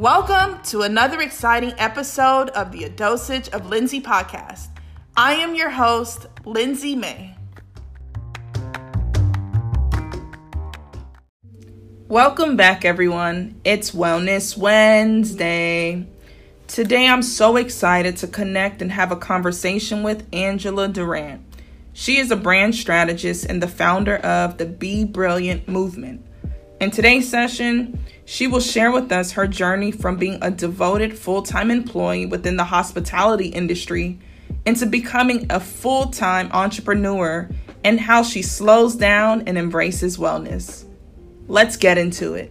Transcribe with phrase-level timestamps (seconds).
[0.00, 4.68] Welcome to another exciting episode of the A Dosage of Lindsay podcast.
[5.14, 7.36] I am your host, Lindsay May.
[12.08, 13.60] Welcome back, everyone.
[13.62, 16.06] It's Wellness Wednesday.
[16.66, 21.42] Today, I'm so excited to connect and have a conversation with Angela Durant.
[21.92, 26.24] She is a brand strategist and the founder of the Be Brilliant movement.
[26.80, 31.42] In today's session, she will share with us her journey from being a devoted full
[31.42, 34.18] time employee within the hospitality industry
[34.64, 37.50] into becoming a full time entrepreneur
[37.84, 40.86] and how she slows down and embraces wellness.
[41.48, 42.50] Let's get into it.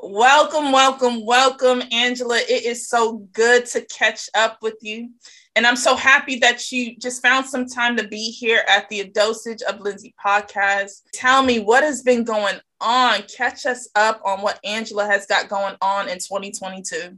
[0.00, 2.38] Welcome, welcome, welcome, Angela.
[2.38, 5.10] It is so good to catch up with you.
[5.56, 9.04] And I'm so happy that you just found some time to be here at the
[9.04, 11.02] Dosage of Lindsay podcast.
[11.12, 13.22] Tell me what has been going on.
[13.34, 17.16] Catch us up on what Angela has got going on in 2022.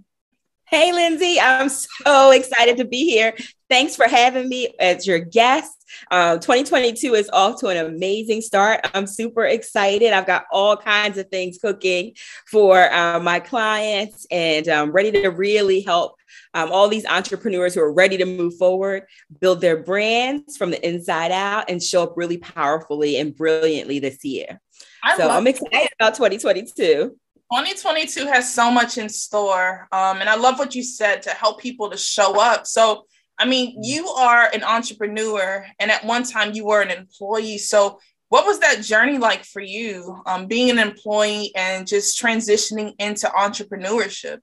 [0.69, 3.37] Hey, Lindsay, I'm so excited to be here.
[3.71, 5.73] Thanks for having me as your guest.
[6.11, 8.81] Um, 2022 is off to an amazing start.
[8.93, 10.13] I'm super excited.
[10.13, 12.15] I've got all kinds of things cooking
[12.51, 16.17] for uh, my clients and I'm ready to really help
[16.53, 19.05] um, all these entrepreneurs who are ready to move forward,
[19.41, 24.25] build their brands from the inside out, and show up really powerfully and brilliantly this
[24.25, 24.61] year.
[25.05, 27.17] I so I'm excited about 2022.
[27.53, 29.87] 2022 has so much in store.
[29.93, 32.67] Um, and I love what you said to help people to show up.
[32.67, 33.07] So
[33.39, 33.81] I mean, mm-hmm.
[33.83, 37.59] you are an entrepreneur, and at one time you were an employee.
[37.59, 42.95] So, what was that journey like for you, um, being an employee and just transitioning
[42.99, 44.39] into entrepreneurship?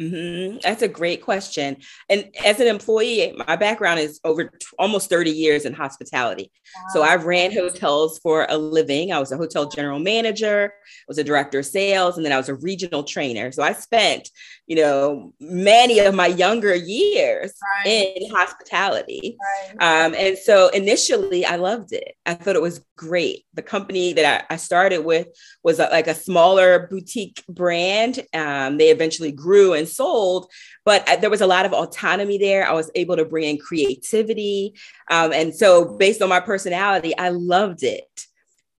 [0.00, 0.58] Mm-hmm.
[0.62, 1.78] That's a great question.
[2.10, 6.50] And as an employee, my background is over t- almost 30 years in hospitality.
[6.74, 6.82] Wow.
[6.92, 9.12] So I ran hotels for a living.
[9.12, 12.36] I was a hotel general manager, I was a director of sales, and then I
[12.36, 13.50] was a regional trainer.
[13.52, 14.30] So I spent,
[14.66, 17.54] you know, many of my younger years
[17.84, 17.86] right.
[17.86, 19.38] in hospitality.
[19.80, 20.04] Right.
[20.04, 22.16] Um, and so initially, I loved it.
[22.26, 23.44] I thought it was great.
[23.54, 25.28] The company that I, I started with
[25.62, 28.20] was a, like a smaller boutique brand.
[28.34, 30.50] Um, they eventually grew and sold,
[30.84, 32.68] but there was a lot of autonomy there.
[32.68, 34.74] I was able to bring in creativity.
[35.10, 38.26] Um, and so, based on my personality, I loved it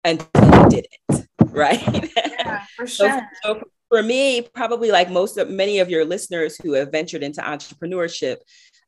[0.03, 1.27] until I did it.
[1.41, 2.11] Right.
[2.15, 3.09] Yeah, for sure.
[3.09, 7.23] so, so for me, probably like most of many of your listeners who have ventured
[7.23, 8.37] into entrepreneurship,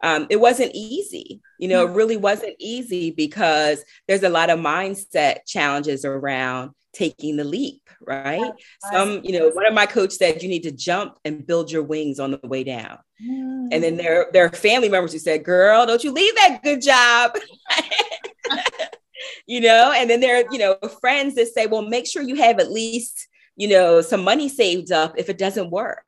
[0.03, 1.41] um, it wasn't easy.
[1.57, 7.38] You know, it really wasn't easy because there's a lot of mindset challenges around taking
[7.38, 8.51] the leap, right?
[8.91, 11.83] Some, you know, one of my coach said you need to jump and build your
[11.83, 12.97] wings on the way down.
[13.23, 13.69] Mm.
[13.72, 16.81] And then there, there are family members who said, girl, don't you leave that good
[16.81, 17.35] job.
[19.45, 22.35] you know, and then there are, you know, friends that say, well, make sure you
[22.35, 26.03] have at least, you know, some money saved up if it doesn't work.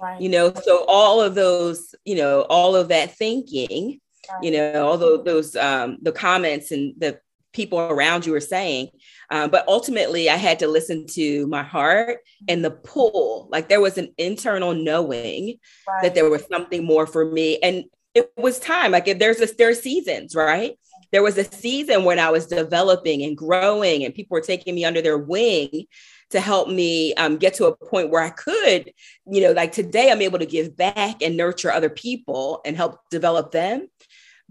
[0.00, 0.20] Right.
[0.20, 4.00] You know, so all of those, you know, all of that thinking,
[4.30, 4.42] right.
[4.42, 7.20] you know, all those, those um, the comments and the
[7.52, 8.88] people around you are saying.
[9.32, 13.48] Um, but ultimately, I had to listen to my heart and the pull.
[13.50, 16.02] Like there was an internal knowing right.
[16.02, 17.84] that there was something more for me, and
[18.14, 18.92] it was time.
[18.92, 20.78] Like if there's a there are seasons, right?
[21.12, 24.84] There was a season when I was developing and growing, and people were taking me
[24.84, 25.86] under their wing
[26.32, 28.92] to help me um, get to a point where I could,
[29.26, 32.98] you know, like today I'm able to give back and nurture other people and help
[33.10, 33.88] develop them.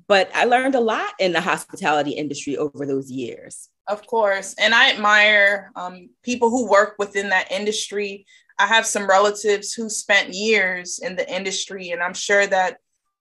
[0.07, 3.69] But I learned a lot in the hospitality industry over those years.
[3.87, 4.55] Of course.
[4.59, 8.25] And I admire um, people who work within that industry.
[8.57, 12.77] I have some relatives who spent years in the industry, and I'm sure that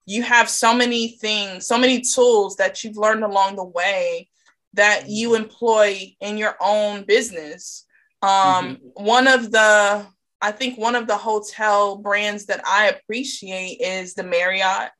[0.06, 4.28] you have so many things, so many tools that you've learned along the way
[4.74, 7.86] that you employ in your own business.
[8.22, 8.28] Um,
[8.76, 9.04] mm-hmm.
[9.04, 10.06] One of the,
[10.40, 14.90] I think one of the hotel brands that I appreciate is the Marriott.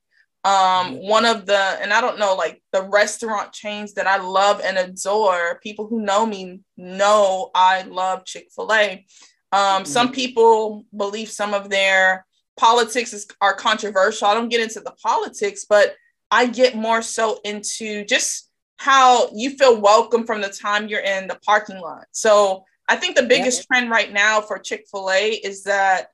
[0.43, 4.59] Um, one of the, and I don't know, like the restaurant chains that I love
[4.63, 9.05] and adore, people who know me know I love Chick fil A.
[9.51, 9.85] Um, mm-hmm.
[9.85, 12.25] Some people believe some of their
[12.57, 14.27] politics is, are controversial.
[14.27, 15.95] I don't get into the politics, but
[16.31, 21.27] I get more so into just how you feel welcome from the time you're in
[21.27, 22.05] the parking lot.
[22.13, 23.77] So I think the biggest yeah.
[23.77, 26.07] trend right now for Chick fil A is that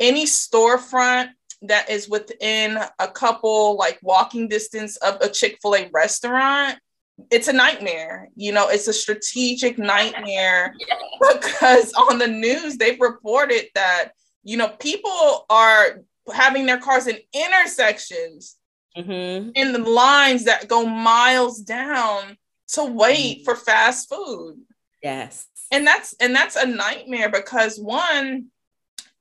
[0.00, 1.28] any storefront
[1.68, 6.78] that is within a couple like walking distance of a Chick fil A restaurant,
[7.30, 8.28] it's a nightmare.
[8.36, 10.74] You know, it's a strategic nightmare
[11.32, 14.10] because on the news they've reported that,
[14.42, 16.00] you know, people are
[16.32, 18.56] having their cars in intersections
[18.96, 19.50] mm-hmm.
[19.54, 22.36] in the lines that go miles down
[22.68, 23.44] to wait mm-hmm.
[23.44, 24.56] for fast food.
[25.02, 28.50] Yes and that's and that's a nightmare because one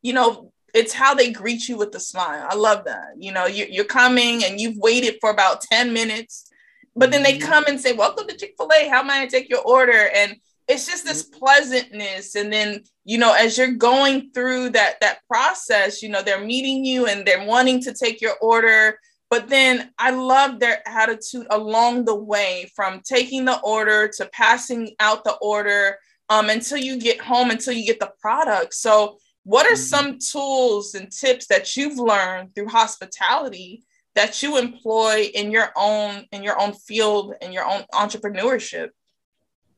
[0.04, 2.47] you know, it's how they greet you with a smile.
[2.49, 3.13] I love that.
[3.17, 6.49] You know, you, you're coming and you've waited for about 10 minutes,
[6.95, 7.47] but then they mm-hmm.
[7.47, 8.89] come and say, Welcome to Chick fil A.
[8.89, 10.09] How may I take your order?
[10.15, 10.35] And
[10.67, 11.39] it's just this mm-hmm.
[11.39, 12.35] pleasantness.
[12.35, 16.83] And then, you know, as you're going through that that process, you know, they're meeting
[16.83, 18.97] you and they're wanting to take your order.
[19.29, 24.95] But then I love their attitude along the way from taking the order to passing
[24.99, 25.97] out the order
[26.29, 28.73] um, until you get home, until you get the product.
[28.75, 29.75] So what are mm-hmm.
[29.75, 33.84] some tools and tips that you've learned through hospitality
[34.16, 38.90] that you employ in your own in your own field in your own entrepreneurship?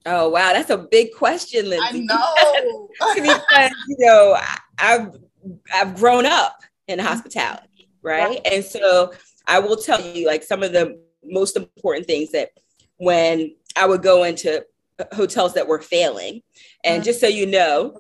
[0.05, 2.07] Oh wow, that's a big question, Lindsay.
[2.09, 4.37] I know because you know
[4.77, 5.15] I've
[5.73, 8.29] I've grown up in hospitality, right?
[8.29, 8.41] right?
[8.45, 9.13] And so
[9.47, 12.51] I will tell you like some of the most important things that
[12.97, 14.63] when I would go into
[15.13, 16.41] hotels that were failing,
[16.83, 17.05] and mm-hmm.
[17.05, 17.99] just so you know,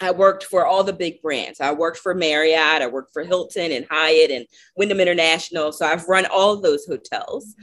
[0.00, 1.60] I worked for all the big brands.
[1.60, 4.46] I worked for Marriott, I worked for Hilton and Hyatt and
[4.76, 5.72] Wyndham International.
[5.72, 7.54] So I've run all those hotels.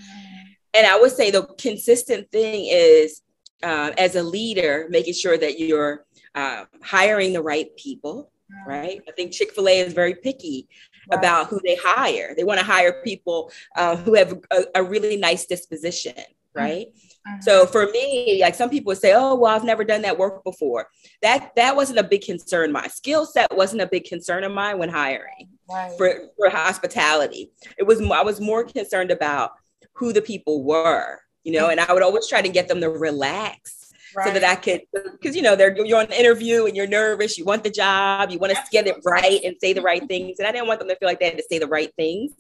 [0.74, 3.22] And I would say the consistent thing is
[3.64, 6.06] uh, as a leader, making sure that you're
[6.36, 8.32] uh, hiring the right people,
[8.68, 9.02] right?
[9.08, 10.68] I think Chick fil A is very picky
[11.10, 11.18] right.
[11.18, 12.34] about who they hire.
[12.36, 16.14] They want to hire people uh, who have a, a, really nice disposition,
[16.54, 16.88] right?
[16.88, 17.15] Mm-hmm.
[17.42, 17.72] So uh-huh.
[17.72, 20.88] for me, like some people would say, "Oh, well, I've never done that work before."
[21.22, 22.72] That that wasn't a big concern.
[22.72, 25.98] My skill set wasn't a big concern of mine when hiring right.
[25.98, 27.52] for for hospitality.
[27.78, 29.52] It was I was more concerned about
[29.94, 32.90] who the people were, you know, and I would always try to get them to
[32.90, 33.82] relax.
[34.16, 34.28] Right.
[34.28, 37.38] So that I could, because you know, they're you're on an interview and you're nervous.
[37.38, 40.40] You want the job, you want to get it right and say the right things.
[40.40, 42.32] And I didn't want them to feel like they had to say the right things.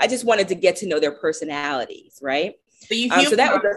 [0.00, 2.54] I just wanted to get to know their personalities, right?
[2.80, 3.76] So, um, so that was a,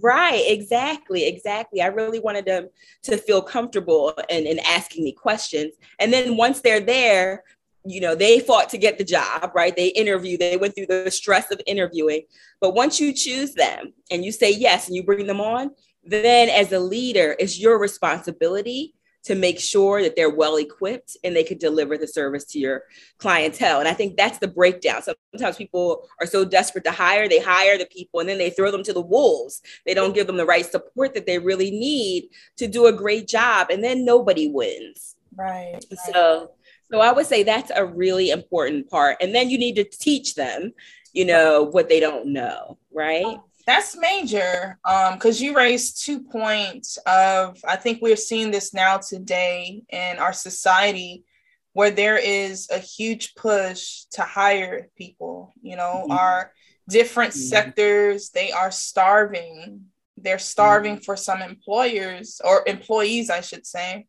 [0.00, 1.80] right, exactly, exactly.
[1.82, 2.68] I really wanted them
[3.04, 5.74] to feel comfortable and, and asking me questions.
[5.98, 7.44] And then once they're there,
[7.84, 9.74] you know, they fought to get the job, right?
[9.74, 12.22] They interview, they went through the stress of interviewing.
[12.60, 15.70] But once you choose them and you say yes and you bring them on,
[16.04, 18.94] then as a leader, it's your responsibility
[19.24, 22.84] to make sure that they're well equipped and they can deliver the service to your
[23.18, 23.78] clientele.
[23.78, 25.02] And I think that's the breakdown.
[25.02, 28.70] Sometimes people are so desperate to hire, they hire the people and then they throw
[28.70, 29.60] them to the wolves.
[29.84, 33.28] They don't give them the right support that they really need to do a great
[33.28, 33.68] job.
[33.70, 35.16] And then nobody wins.
[35.36, 35.72] Right.
[35.74, 35.98] right.
[36.12, 36.52] So
[36.90, 39.18] so I would say that's a really important part.
[39.20, 40.72] And then you need to teach them,
[41.12, 43.38] you know, what they don't know, right?
[43.70, 48.98] That's major because um, you raised two points of, I think we're seeing this now
[48.98, 51.24] today in our society
[51.72, 55.52] where there is a huge push to hire people.
[55.62, 56.10] You know, mm-hmm.
[56.10, 56.52] our
[56.88, 57.42] different mm-hmm.
[57.42, 59.82] sectors, they are starving.
[60.16, 61.04] They're starving mm-hmm.
[61.04, 64.08] for some employers or employees, I should say.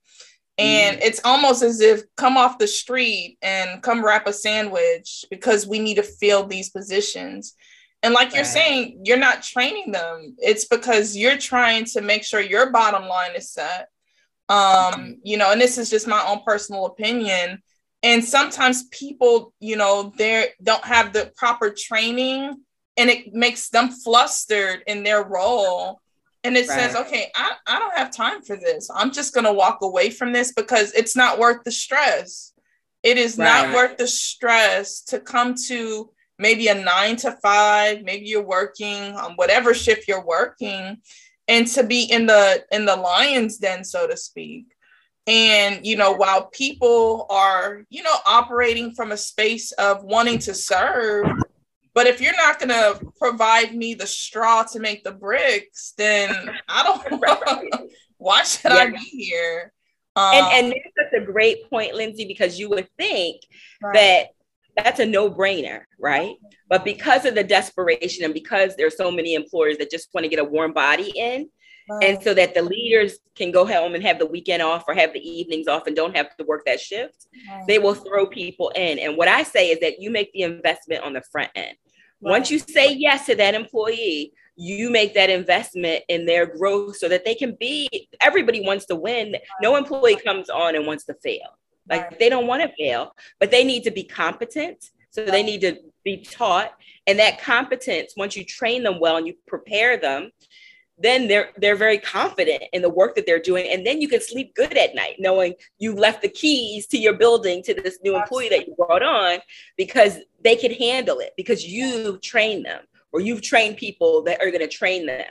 [0.57, 1.07] And mm-hmm.
[1.07, 5.77] it's almost as if come off the street and come wrap a sandwich because we
[5.77, 7.53] need to fill these positions.
[8.03, 8.35] And like right.
[8.35, 10.35] you're saying, you're not training them.
[10.39, 13.89] It's because you're trying to make sure your bottom line is set.
[14.49, 17.61] Um, you know, and this is just my own personal opinion.
[18.03, 22.57] And sometimes people, you know, they don't have the proper training
[22.97, 26.01] and it makes them flustered in their role.
[26.43, 26.79] And it right.
[26.79, 28.89] says, okay, I, I don't have time for this.
[28.93, 32.53] I'm just going to walk away from this because it's not worth the stress.
[33.03, 33.67] It is right.
[33.67, 39.15] not worth the stress to come to maybe a nine to five, maybe you're working
[39.15, 40.97] on whatever shift you're working,
[41.47, 44.65] and to be in the in the lion's den, so to speak.
[45.27, 50.53] And you know, while people are, you know, operating from a space of wanting to
[50.53, 51.27] serve,
[51.93, 56.31] but if you're not gonna provide me the straw to make the bricks, then
[56.67, 57.81] I don't
[58.17, 58.77] why should yeah.
[58.77, 59.71] I be here?
[60.15, 63.41] Um, and and that's such a great point, Lindsay, because you would think
[63.81, 63.93] right.
[63.93, 64.27] that
[64.75, 66.35] that's a no-brainer right?
[66.67, 70.29] But because of the desperation and because there's so many employers that just want to
[70.29, 71.49] get a warm body in
[72.01, 75.13] and so that the leaders can go home and have the weekend off or have
[75.13, 77.27] the evenings off and don't have to work that shift
[77.67, 78.97] they will throw people in.
[78.99, 81.75] And what i say is that you make the investment on the front end.
[82.21, 87.07] Once you say yes to that employee you make that investment in their growth so
[87.07, 87.89] that they can be
[88.21, 89.35] everybody wants to win.
[89.61, 91.57] No employee comes on and wants to fail
[91.89, 92.19] like right.
[92.19, 94.91] they don't want to fail, but they need to be competent.
[95.09, 96.71] So they need to be taught.
[97.05, 100.31] And that competence, once you train them well and you prepare them,
[100.97, 103.67] then they're they're very confident in the work that they're doing.
[103.71, 107.13] And then you can sleep good at night, knowing you've left the keys to your
[107.13, 109.39] building to this new employee that you brought on
[109.77, 114.51] because they can handle it because you've trained them or you've trained people that are
[114.51, 115.25] going to train them.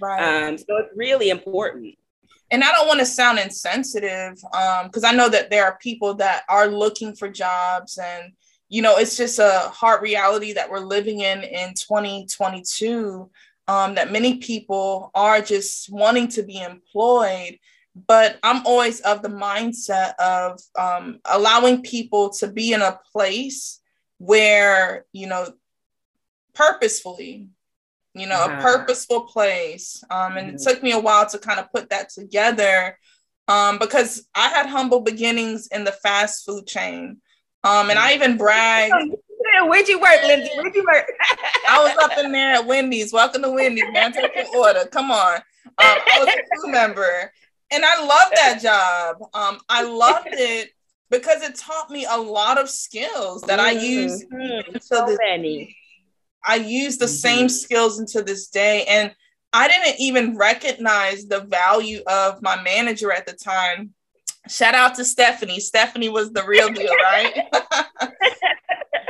[0.00, 0.46] Right.
[0.48, 1.96] Um, so it's really important.
[2.50, 6.14] And I don't want to sound insensitive because um, I know that there are people
[6.14, 8.32] that are looking for jobs and
[8.68, 13.30] you know it's just a hard reality that we're living in in 2022
[13.68, 17.58] um, that many people are just wanting to be employed
[18.06, 23.80] but i'm always of the mindset of um, allowing people to be in a place
[24.18, 25.46] where you know
[26.54, 27.48] purposefully
[28.16, 30.56] you know a purposeful place um, and mm-hmm.
[30.56, 32.98] it took me a while to kind of put that together
[33.48, 37.18] um, because i had humble beginnings in the fast food chain
[37.64, 38.94] um, and i even bragged
[39.64, 40.50] Where'd you work, Lindsay?
[40.56, 41.10] Where'd you work?
[41.68, 43.12] I was up in there at Wendy's.
[43.12, 44.12] Welcome to Wendy's, man.
[44.12, 44.86] Take your order.
[44.86, 45.36] Come on.
[45.36, 45.42] Um,
[45.78, 47.32] I was a crew member,
[47.70, 49.28] and I loved that job.
[49.34, 50.70] Um, I loved it
[51.10, 53.78] because it taught me a lot of skills that mm-hmm.
[53.78, 54.76] I use mm-hmm.
[54.80, 55.76] so many.
[56.46, 57.12] I use the mm-hmm.
[57.12, 59.12] same skills into this day, and
[59.52, 63.94] I didn't even recognize the value of my manager at the time.
[64.48, 65.60] Shout out to Stephanie.
[65.60, 67.46] Stephanie was the real deal, right?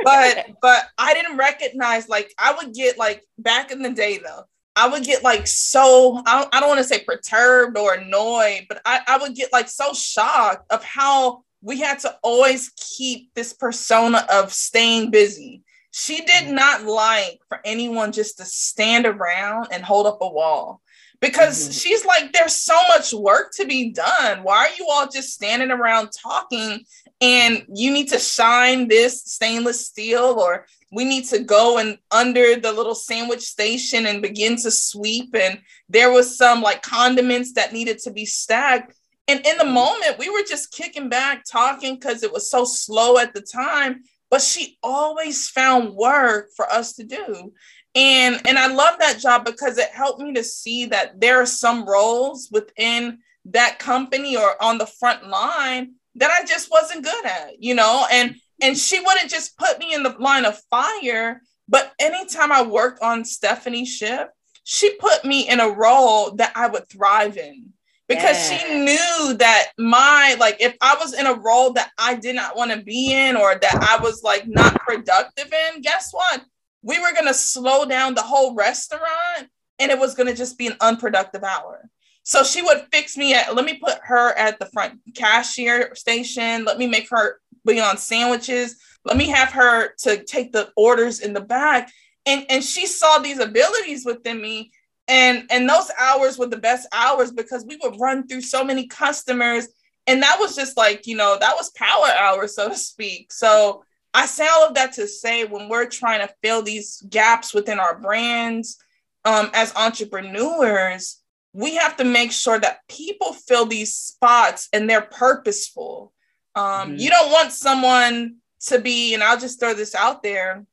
[0.06, 4.44] but but I didn't recognize like I would get like back in the day though.
[4.76, 8.66] I would get like so I don't, I don't want to say perturbed or annoyed,
[8.68, 13.34] but I, I would get like so shocked of how we had to always keep
[13.34, 15.62] this persona of staying busy.
[15.98, 16.56] She did mm-hmm.
[16.56, 20.82] not like for anyone just to stand around and hold up a wall
[21.22, 21.72] because mm-hmm.
[21.72, 24.42] she's like, there's so much work to be done.
[24.42, 26.84] Why are you all just standing around talking
[27.22, 32.56] and you need to shine this stainless steel or we need to go and under
[32.56, 37.72] the little sandwich station and begin to sweep and there was some like condiments that
[37.72, 38.94] needed to be stacked
[39.28, 43.16] and in the moment we were just kicking back talking because it was so slow
[43.16, 47.52] at the time but she always found work for us to do.
[47.94, 51.46] And and i love that job because it helped me to see that there are
[51.46, 57.26] some roles within that company or on the front line that I just wasn't good
[57.26, 61.42] at, you know, and and she wouldn't just put me in the line of fire,
[61.68, 64.30] but anytime I worked on Stephanie's ship,
[64.64, 67.72] she put me in a role that I would thrive in
[68.08, 68.58] because yeah.
[68.58, 72.56] she knew that my like if I was in a role that I did not
[72.56, 76.42] want to be in or that I was like not productive in, guess what?
[76.82, 79.48] We were going to slow down the whole restaurant
[79.78, 81.88] and it was going to just be an unproductive hour.
[82.22, 86.64] So she would fix me at, let me put her at the front cashier station.
[86.64, 88.76] Let me make her be on sandwiches.
[89.04, 91.92] Let me have her to take the orders in the back.
[92.26, 94.72] And, and she saw these abilities within me.
[95.08, 98.86] And, and those hours were the best hours because we would run through so many
[98.86, 99.68] customers.
[100.06, 103.32] And that was just like, you know, that was power hours, so to speak.
[103.32, 103.84] So
[104.14, 107.78] I say all of that to say when we're trying to fill these gaps within
[107.78, 108.78] our brands
[109.24, 111.22] um, as entrepreneurs,
[111.52, 116.12] we have to make sure that people fill these spots and they're purposeful.
[116.54, 116.96] Um, mm-hmm.
[116.96, 118.36] You don't want someone
[118.66, 120.64] to be, and I'll just throw this out there,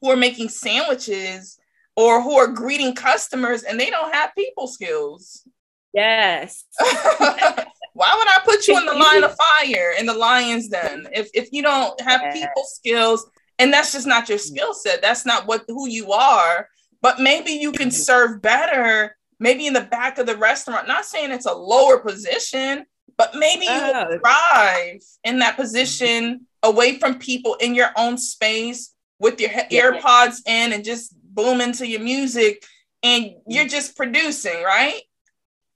[0.00, 1.58] who are making sandwiches
[1.96, 5.46] or who are greeting customers and they don't have people skills.
[5.92, 6.64] Yes.
[6.80, 11.28] Why would I put you in the line of fire in the lion's den if,
[11.34, 12.38] if you don't have yes.
[12.38, 13.26] people skills
[13.58, 15.02] and that's just not your skill set?
[15.02, 16.68] That's not what who you are.
[17.02, 17.96] But maybe you can mm-hmm.
[17.96, 20.86] serve better maybe in the back of the restaurant.
[20.86, 22.86] Not saying it's a lower position,
[23.18, 24.18] but maybe you oh.
[24.18, 29.90] thrive in that position away from people in your own space with your yeah.
[29.90, 32.64] AirPods in and just boom into your music
[33.02, 35.00] and you're just producing, right?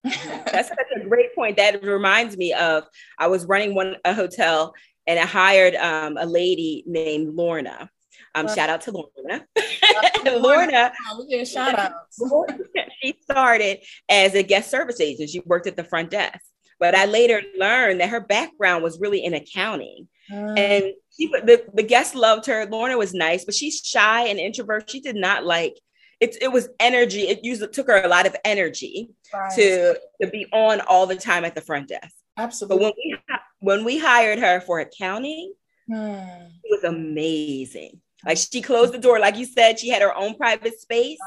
[0.05, 1.57] That's such a great point.
[1.57, 2.85] That reminds me of
[3.19, 4.75] I was running one a hotel
[5.07, 7.91] and I hired um, a lady named Lorna.
[8.35, 9.47] Um, shout out to Lorna.
[10.27, 11.93] Lorna, we shout out.
[13.03, 15.31] she started as a guest service agent.
[15.31, 16.41] She worked at the front desk,
[16.79, 20.09] but I later learned that her background was really in accounting.
[20.31, 20.59] Mm.
[20.59, 20.85] And
[21.17, 22.67] she, the, the guests loved her.
[22.67, 24.91] Lorna was nice, but she's shy and introvert.
[24.91, 25.79] She did not like
[26.21, 26.37] it.
[26.41, 27.23] It was energy.
[27.23, 29.53] It usually took her a lot of energy right.
[29.55, 32.15] to to be on all the time at the front desk.
[32.37, 32.77] Absolutely.
[32.77, 33.19] But when we
[33.61, 35.55] when we hired her for accounting,
[35.91, 36.51] mm.
[36.65, 38.01] it was amazing.
[38.27, 41.19] Like she closed the door, like you said, she had her own private space.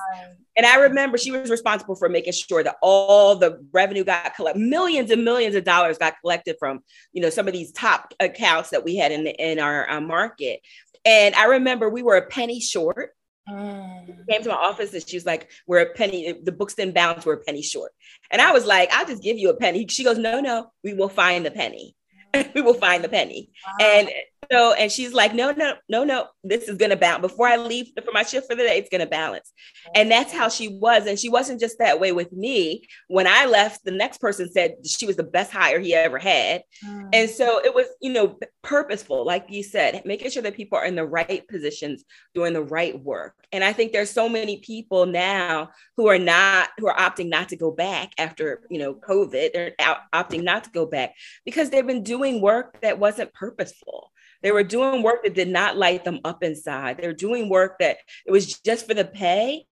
[0.58, 4.60] And I remember she was responsible for making sure that all the revenue got collected,
[4.60, 6.82] millions and millions of dollars got collected from,
[7.14, 10.02] you know, some of these top accounts that we had in the, in our uh,
[10.02, 10.60] market.
[11.06, 13.12] And I remember we were a penny short.
[13.48, 14.28] Mm.
[14.30, 16.36] Came to my office and she was like, "We're a penny.
[16.44, 17.26] The books didn't bounce.
[17.26, 17.94] We're a penny short."
[18.30, 20.94] And I was like, "I'll just give you a penny." She goes, "No, no, we
[20.94, 21.96] will find the penny.
[22.54, 23.88] we will find the penny." Wow.
[23.88, 24.10] And
[24.52, 27.22] so, and she's like, no, no, no, no, this is going to balance.
[27.22, 29.52] Before I leave for my shift for the day, it's going to balance.
[29.94, 31.06] And that's how she was.
[31.06, 32.88] And she wasn't just that way with me.
[33.10, 36.64] When I left, the next person said she was the best hire he ever had.
[36.84, 37.10] Mm.
[37.14, 40.86] And so it was, you know, purposeful, like you said, making sure that people are
[40.86, 42.04] in the right positions,
[42.34, 43.36] doing the right work.
[43.52, 47.50] And I think there's so many people now who are not, who are opting not
[47.50, 49.54] to go back after, you know, COVID.
[49.54, 51.14] They're out, opting not to go back
[51.46, 55.78] because they've been doing work that wasn't purposeful they were doing work that did not
[55.78, 56.98] light them up inside.
[56.98, 59.66] They're doing work that it was just for the pay.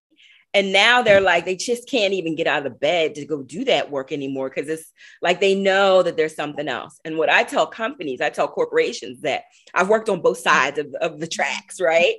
[0.54, 3.66] And now they're like, they just can't even get out of bed to go do
[3.66, 7.00] that work anymore because it's like they know that there's something else.
[7.06, 9.44] And what I tell companies, I tell corporations that
[9.74, 12.16] I've worked on both sides of, of the tracks, right?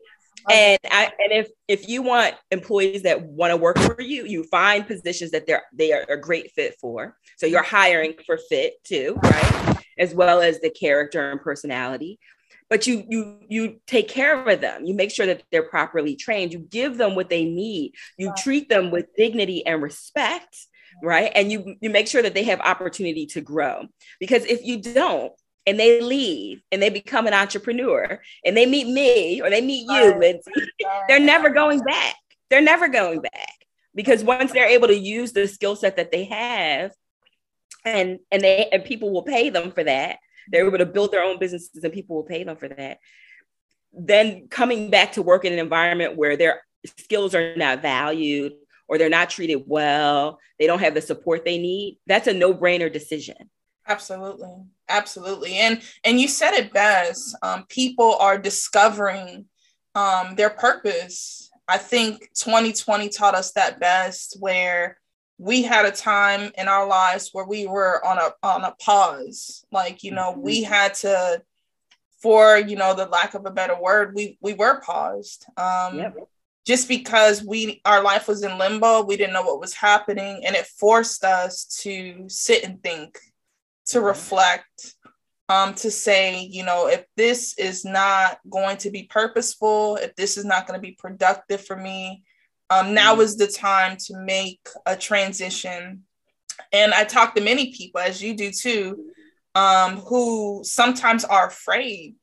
[0.49, 0.53] Oh.
[0.53, 4.45] and I, and if if you want employees that want to work for you, you
[4.45, 7.17] find positions that they're they are a great fit for.
[7.37, 9.77] So you're hiring for fit too, right?
[9.99, 12.19] As well as the character and personality
[12.71, 14.85] but you you you take care of them.
[14.85, 16.53] You make sure that they're properly trained.
[16.53, 17.95] You give them what they need.
[18.17, 20.57] You treat them with dignity and respect
[21.03, 21.31] right?
[21.35, 23.87] And you you make sure that they have opportunity to grow.
[24.21, 25.33] Because if you don't
[25.67, 29.87] and they leave and they become an entrepreneur and they meet me or they meet
[29.89, 30.41] you and
[31.09, 32.15] they're never going back.
[32.49, 33.53] They're never going back.
[33.95, 36.93] Because once they're able to use the skill set that they have
[37.85, 40.19] and and they and people will pay them for that
[40.51, 42.99] they're able to build their own businesses and people will pay them for that.
[43.93, 46.63] Then coming back to work in an environment where their
[46.99, 48.53] skills are not valued
[48.89, 52.93] or they're not treated well, they don't have the support they need, that's a no-brainer
[52.93, 53.51] decision.
[53.87, 54.55] Absolutely.
[54.89, 55.57] Absolutely.
[55.57, 57.37] And and you said it best.
[57.43, 59.47] Um, people are discovering
[59.95, 61.51] um, their purpose.
[61.67, 64.99] I think 2020 taught us that best where
[65.39, 69.65] we had a time in our lives where we were on a on a pause
[69.71, 70.43] like you know mm-hmm.
[70.43, 71.41] we had to
[72.21, 76.17] for you know the lack of a better word we we were paused um yep.
[76.67, 80.57] just because we our life was in limbo we didn't know what was happening and
[80.57, 83.17] it forced us to sit and think
[83.87, 84.97] to reflect
[85.49, 90.37] um to say you know if this is not going to be purposeful if this
[90.37, 92.25] is not going to be productive for me
[92.71, 93.23] um, now mm-hmm.
[93.23, 96.05] is the time to make a transition.
[96.73, 99.13] And I talk to many people, as you do too,
[99.55, 102.17] um, who sometimes are afraid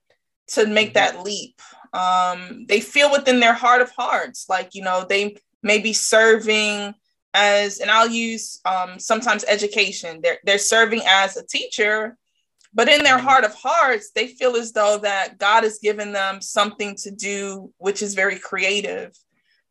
[0.48, 1.16] to make mm-hmm.
[1.16, 1.60] that leap.
[1.94, 6.94] Um, they feel within their heart of hearts, like, you know, they may be serving
[7.34, 12.18] as, and I'll use um, sometimes education, they're, they're serving as a teacher,
[12.74, 13.26] but in their mm-hmm.
[13.26, 17.74] heart of hearts, they feel as though that God has given them something to do,
[17.78, 19.16] which is very creative.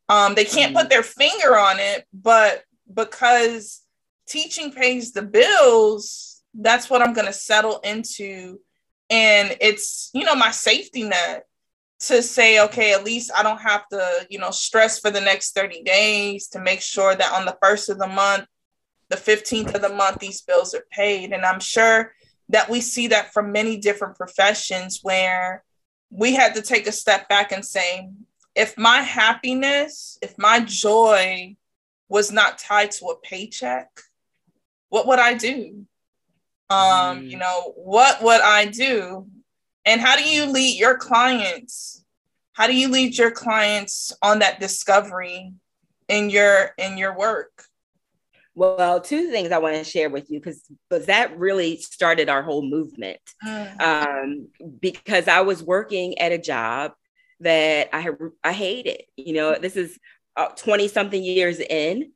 [0.09, 0.91] Um, they can't put mm.
[0.91, 2.63] their finger on it, but
[2.93, 3.83] because
[4.27, 8.61] teaching pays the bills, that's what I'm going to settle into.
[9.11, 11.47] And it's, you know, my safety net
[12.01, 15.55] to say, okay, at least I don't have to, you know, stress for the next
[15.55, 18.47] 30 days to make sure that on the first of the month,
[19.09, 21.33] the 15th of the month, these bills are paid.
[21.33, 22.13] And I'm sure
[22.51, 25.65] that we see that from many different professions where
[26.11, 28.11] we had to take a step back and say,
[28.55, 31.57] if my happiness, if my joy
[32.09, 33.89] was not tied to a paycheck,
[34.89, 35.87] what would I do?
[36.71, 37.31] Um, mm.
[37.31, 39.27] you know, what would I do?
[39.85, 42.05] And how do you lead your clients?
[42.53, 45.53] How do you lead your clients on that discovery
[46.09, 47.65] in your in your work?
[48.55, 52.43] Well, two things I want to share with you because because that really started our
[52.43, 53.19] whole movement.
[53.45, 53.81] Mm.
[53.81, 54.49] Um,
[54.81, 56.93] because I was working at a job
[57.41, 58.09] that I
[58.43, 59.03] I hated.
[59.17, 59.99] You know, this is
[60.57, 62.13] 20 something years in,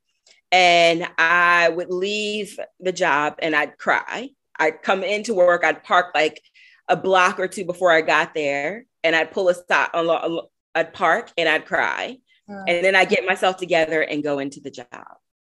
[0.51, 4.31] and I would leave the job and I'd cry.
[4.59, 6.41] I'd come into work, I'd park like
[6.89, 9.91] a block or two before I got there, and I'd pull a stop,
[10.75, 12.19] I'd park and I'd cry.
[12.49, 12.65] Mm.
[12.67, 14.87] And then I get myself together and go into the job.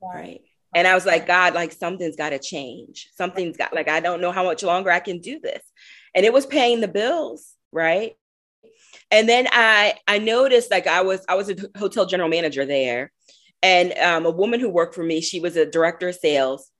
[0.02, 0.40] Right.
[0.74, 3.08] And I was like, God, like something's got to change.
[3.16, 5.62] Something's got, like, I don't know how much longer I can do this.
[6.14, 7.54] And it was paying the bills.
[7.72, 8.14] Right
[9.10, 13.12] and then i i noticed like i was i was a hotel general manager there.
[13.60, 16.70] And um, a woman who worked for me she was a director of sales.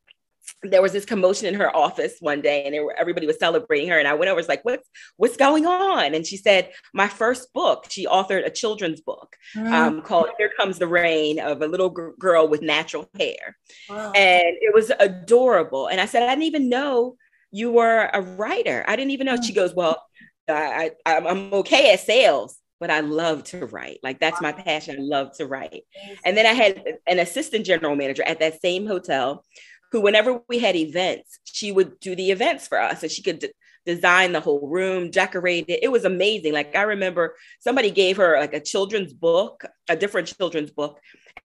[0.63, 3.99] There was this commotion in her office one day and were, everybody was celebrating her.
[3.99, 6.15] And i went over was like what's what's going on?
[6.15, 7.87] And she said my first book.
[7.89, 9.71] She authored a children's book mm.
[9.73, 13.57] um, called here comes the rain of a little g- girl with natural hair.
[13.91, 14.13] Wow.
[14.13, 15.89] and it was adorable.
[15.89, 17.17] And i said i didn't even know
[17.51, 18.85] you were a writer.
[18.87, 19.37] I didn't even know.
[19.37, 19.45] Mm.
[19.45, 20.03] she goes well
[20.49, 23.99] I, I I'm okay at sales, but I love to write.
[24.03, 24.97] Like that's my passion.
[24.99, 25.83] I love to write.
[26.25, 29.45] And then I had an assistant general manager at that same hotel
[29.93, 33.03] who, whenever we had events, she would do the events for us.
[33.03, 33.53] And she could d-
[33.87, 36.53] designed the whole room, decorate It It was amazing.
[36.53, 41.01] Like I remember somebody gave her like a children's book, a different children's book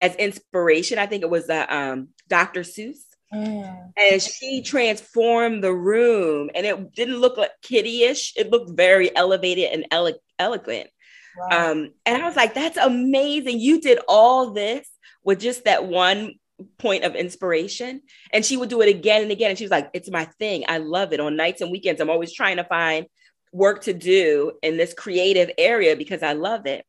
[0.01, 0.99] as inspiration.
[0.99, 2.61] I think it was uh, um, Dr.
[2.61, 2.99] Seuss.
[3.33, 3.91] Mm.
[3.97, 8.33] And she transformed the room and it didn't look like kiddie-ish.
[8.37, 10.89] It looked very elevated and ele- elegant.
[11.37, 11.71] Wow.
[11.71, 13.59] Um, and I was like, that's amazing.
[13.59, 14.89] You did all this
[15.23, 16.35] with just that one
[16.77, 18.01] point of inspiration.
[18.33, 19.51] And she would do it again and again.
[19.51, 20.63] And she was like, it's my thing.
[20.67, 21.19] I love it.
[21.19, 23.05] On nights and weekends, I'm always trying to find
[23.51, 26.85] work to do in this creative area because I love it.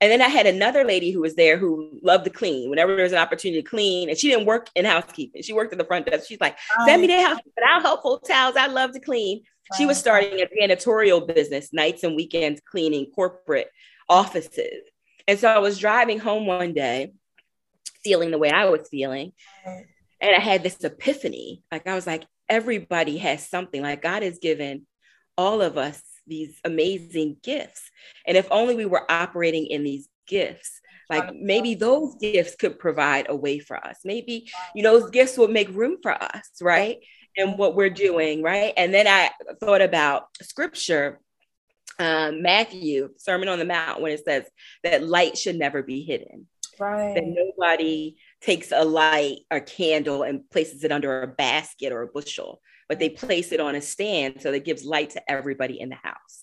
[0.00, 2.70] And then I had another lady who was there who loved to clean.
[2.70, 5.72] Whenever there was an opportunity to clean, and she didn't work in housekeeping, she worked
[5.72, 6.26] at the front desk.
[6.26, 7.64] She's like, "Send me the housekeeping.
[7.68, 8.56] I'll help hotels.
[8.56, 9.42] I love to clean."
[9.76, 13.70] She was starting a janitorial business, nights and weekends cleaning corporate
[14.08, 14.82] offices.
[15.28, 17.12] And so I was driving home one day,
[18.02, 19.32] feeling the way I was feeling,
[19.66, 21.62] and I had this epiphany.
[21.70, 23.82] Like I was like, everybody has something.
[23.82, 24.86] Like God has given
[25.36, 27.90] all of us these amazing gifts.
[28.26, 33.26] And if only we were operating in these gifts, like maybe those gifts could provide
[33.28, 33.98] a way for us.
[34.04, 36.98] Maybe, you know, those gifts would make room for us, right?
[37.36, 38.72] And what we're doing, right?
[38.76, 41.20] And then I thought about scripture,
[41.98, 44.44] um, Matthew, Sermon on the Mount, when it says
[44.84, 46.46] that light should never be hidden.
[46.78, 47.14] Right.
[47.14, 52.06] That nobody takes a light or candle and places it under a basket or a
[52.06, 55.90] bushel but they place it on a stand so that gives light to everybody in
[55.90, 56.42] the house.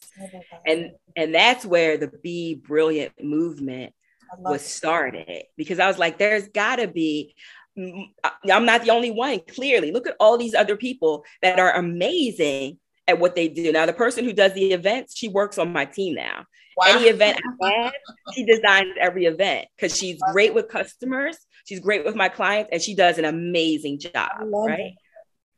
[0.65, 3.93] And and that's where the Be Brilliant movement
[4.39, 7.35] was started because I was like, there's got to be.
[7.77, 8.05] Mm,
[8.49, 9.41] I'm not the only one.
[9.41, 12.79] Clearly, look at all these other people that are amazing
[13.09, 13.73] at what they do.
[13.73, 16.45] Now, the person who does the events, she works on my team now.
[16.77, 16.85] Wow.
[16.87, 17.93] Any event I have,
[18.33, 21.37] she designs every event because she's great with customers.
[21.65, 24.31] She's great with my clients, and she does an amazing job.
[24.39, 24.79] Right.
[24.79, 24.93] It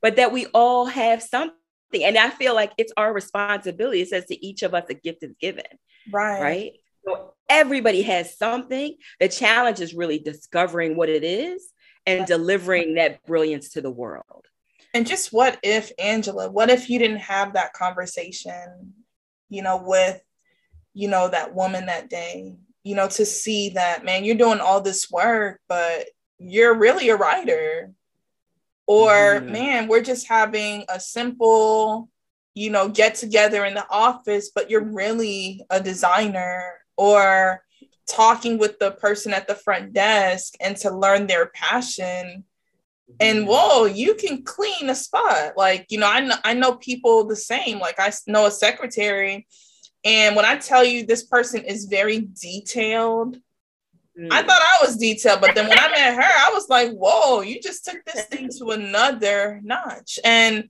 [0.01, 1.55] but that we all have something.
[1.93, 4.01] And I feel like it's our responsibility.
[4.01, 5.65] It says to each of us, a gift is given.
[6.11, 6.41] Right.
[6.41, 6.71] Right.
[7.05, 8.95] So everybody has something.
[9.19, 11.71] The challenge is really discovering what it is
[12.05, 14.45] and delivering that brilliance to the world.
[14.93, 18.93] And just what if, Angela, what if you didn't have that conversation,
[19.49, 20.21] you know, with,
[20.93, 24.81] you know, that woman that day, you know, to see that, man, you're doing all
[24.81, 26.07] this work, but
[26.39, 27.91] you're really a writer
[28.89, 29.51] or mm-hmm.
[29.51, 32.09] man we're just having a simple
[32.55, 37.63] you know get together in the office but you're really a designer or
[38.07, 42.43] talking with the person at the front desk and to learn their passion
[43.19, 43.47] and mm-hmm.
[43.47, 47.35] whoa you can clean a spot like you know I know I know people the
[47.35, 49.45] same like I know a secretary
[50.05, 53.37] and when I tell you this person is very detailed.
[54.31, 57.41] I thought I was detailed, but then when I met her, I was like, whoa,
[57.41, 60.19] you just took this thing to another notch.
[60.23, 60.69] And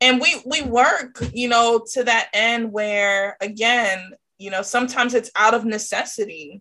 [0.00, 5.30] and we we work, you know, to that end where again, you know, sometimes it's
[5.36, 6.60] out of necessity.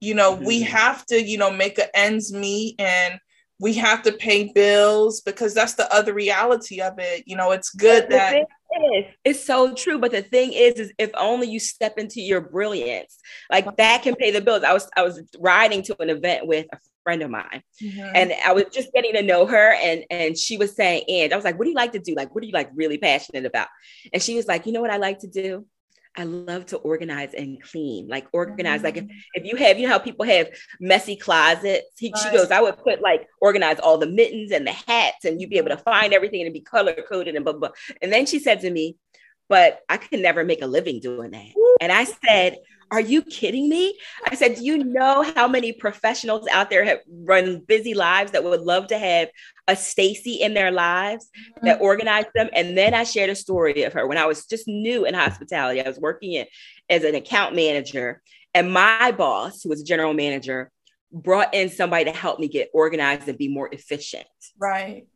[0.00, 0.44] You know, mm-hmm.
[0.44, 3.18] we have to, you know, make a ends meet and
[3.60, 7.24] we have to pay bills because that's the other reality of it.
[7.26, 8.46] You know, it's good that
[8.82, 9.14] is.
[9.24, 9.98] It's so true.
[9.98, 13.18] But the thing is, is if only you step into your brilliance,
[13.50, 14.62] like that can pay the bills.
[14.64, 18.12] I was I was riding to an event with a friend of mine, mm-hmm.
[18.14, 21.36] and I was just getting to know her, and and she was saying, and I
[21.36, 22.14] was like, what do you like to do?
[22.14, 23.68] Like, what are you like really passionate about?
[24.12, 25.66] And she was like, you know what I like to do?
[26.16, 28.78] I love to organize and clean, like organize.
[28.78, 28.84] Mm-hmm.
[28.84, 29.18] Like if, mm-hmm.
[29.34, 30.48] if you have, you know how people have
[30.80, 31.98] messy closets.
[31.98, 32.22] He, right.
[32.22, 35.50] She goes, I would put like organize all the mittens and the hats, and you'd
[35.50, 37.70] be able to find everything and be color coded and blah, blah.
[38.00, 38.96] And then she said to me,
[39.48, 41.52] but I could never make a living doing that.
[41.80, 42.58] And I said,
[42.90, 43.98] are you kidding me?
[44.26, 48.44] I said, Do you know how many professionals out there have run busy lives that
[48.44, 49.28] would love to have
[49.66, 51.66] a Stacy in their lives mm-hmm.
[51.66, 52.50] that organized them?
[52.54, 55.80] And then I shared a story of her when I was just new in hospitality.
[55.80, 56.46] I was working in,
[56.88, 60.70] as an account manager, and my boss, who was a general manager,
[61.12, 64.26] brought in somebody to help me get organized and be more efficient.
[64.58, 65.06] Right.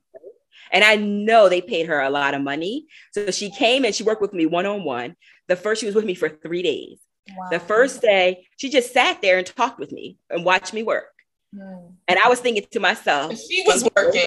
[0.70, 2.86] And I know they paid her a lot of money.
[3.12, 5.16] So she came and she worked with me one on one.
[5.46, 7.00] The first, she was with me for three days.
[7.36, 7.48] Wow.
[7.50, 11.12] The first day, she just sat there and talked with me and watched me work.
[11.54, 11.92] Mm.
[12.06, 14.26] And I was thinking to myself, she was working.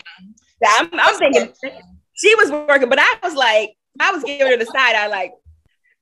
[0.66, 1.54] I'm, I'm thinking
[2.14, 4.96] she was working, but I was like, I was giving her the side.
[4.96, 5.34] I like,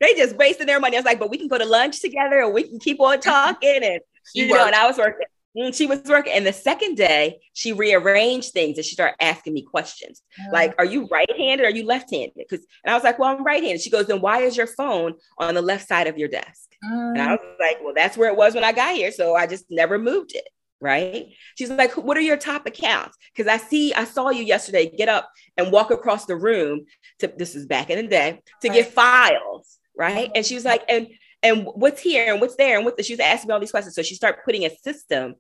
[0.02, 0.98] they just wasting their money.
[0.98, 3.20] I was like, but we can go to lunch together and we can keep on
[3.20, 3.84] talking.
[3.84, 4.00] And
[4.34, 5.28] you know, and I was working.
[5.74, 6.34] She was working.
[6.34, 10.86] And the second day, she rearranged things and she started asking me questions like, Are
[10.86, 11.66] you right handed?
[11.66, 12.34] Are you left handed?
[12.38, 13.82] Because, and I was like, Well, I'm right handed.
[13.82, 16.70] She goes, Then why is your phone on the left side of your desk?
[16.82, 17.32] And I mm.
[17.32, 19.12] was like, Well, that's where it was when I got here.
[19.12, 20.48] So I just never moved it.
[20.82, 21.28] right?
[21.58, 23.18] She's like, what are your top accounts?
[23.36, 26.86] Because I see, I saw you yesterday get up and walk across the room
[27.20, 28.76] to this is back in the day to right.
[28.76, 30.32] get files, right?
[30.34, 31.08] And she was like, and
[31.42, 33.72] and what's here and what's there and what the, she was asking me all these
[33.72, 33.96] questions.
[33.96, 35.36] So she started putting a system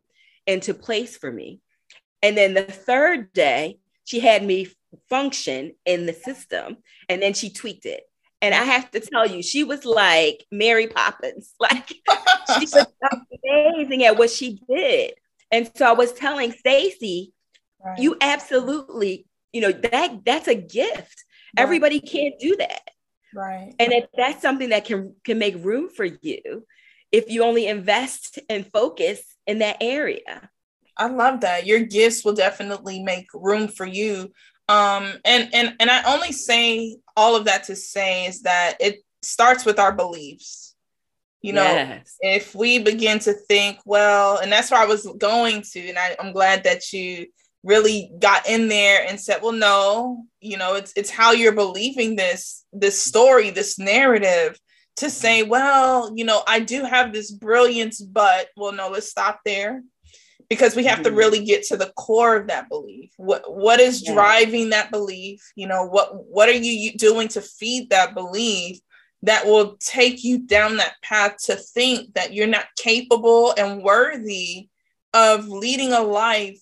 [0.47, 1.59] into place for me.
[2.21, 4.67] And then the third day, she had me
[5.09, 8.03] function in the system and then she tweaked it.
[8.41, 11.53] And I have to tell you, she was like Mary Poppins.
[11.59, 12.87] Like she was
[13.43, 15.13] amazing at what she did.
[15.51, 17.33] And so I was telling Stacy,
[17.83, 17.99] right.
[17.99, 20.95] you absolutely, you know, that that's a gift.
[20.95, 21.63] Right.
[21.63, 22.81] Everybody can't do that.
[23.33, 23.73] Right.
[23.79, 26.65] And if that's something that can can make room for you
[27.11, 30.49] if you only invest and focus in that area.
[30.97, 31.65] I love that.
[31.65, 34.31] Your gifts will definitely make room for you.
[34.67, 38.97] Um, and and and I only say all of that to say is that it
[39.21, 40.75] starts with our beliefs.
[41.41, 42.17] You know, yes.
[42.19, 46.13] if we begin to think, well, and that's where I was going to, and I,
[46.19, 47.27] I'm glad that you
[47.63, 52.15] really got in there and said, well, no, you know, it's it's how you're believing
[52.15, 54.57] this this story, this narrative
[54.97, 59.41] to say, well, you know, I do have this brilliance, but well, no, let's stop
[59.45, 59.83] there.
[60.49, 61.17] Because we have to mm-hmm.
[61.19, 63.11] really get to the core of that belief.
[63.17, 65.41] What what is driving that belief?
[65.55, 68.79] You know what what are you doing to feed that belief
[69.23, 74.69] that will take you down that path to think that you're not capable and worthy
[75.13, 76.59] of leading a life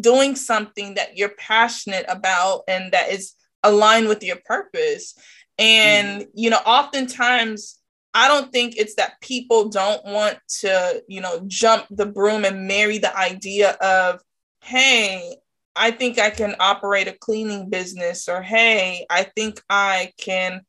[0.00, 3.32] doing something that you're passionate about and that is
[3.62, 5.14] aligned with your purpose
[5.58, 6.30] and mm-hmm.
[6.34, 7.78] you know oftentimes
[8.16, 12.66] I don't think it's that people don't want to, you know, jump the broom and
[12.66, 14.22] marry the idea of,
[14.64, 15.36] hey,
[15.76, 20.62] I think I can operate a cleaning business, or hey, I think I can,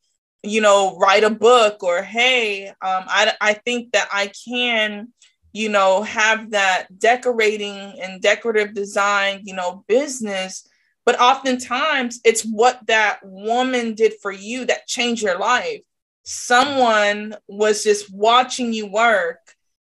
[0.44, 5.14] you know, write a book, or hey, um, I, I think that I can,
[5.54, 10.68] you know, have that decorating and decorative design, you know, business.
[11.06, 15.82] But oftentimes it's what that woman did for you that changed your life
[16.30, 19.40] someone was just watching you work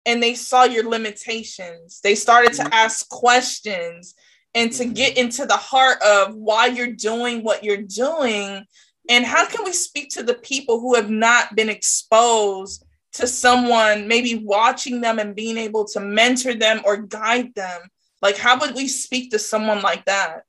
[0.06, 2.00] and they saw your limitations.
[2.04, 2.72] They started to mm-hmm.
[2.72, 4.14] ask questions
[4.54, 5.24] and to get mm-hmm.
[5.24, 8.64] into the heart of why you're doing what you're doing.
[9.08, 12.84] And how can we speak to the people who have not been exposed
[13.14, 17.82] to someone maybe watching them and being able to mentor them or guide them?
[18.22, 20.42] Like, how would we speak to someone like that?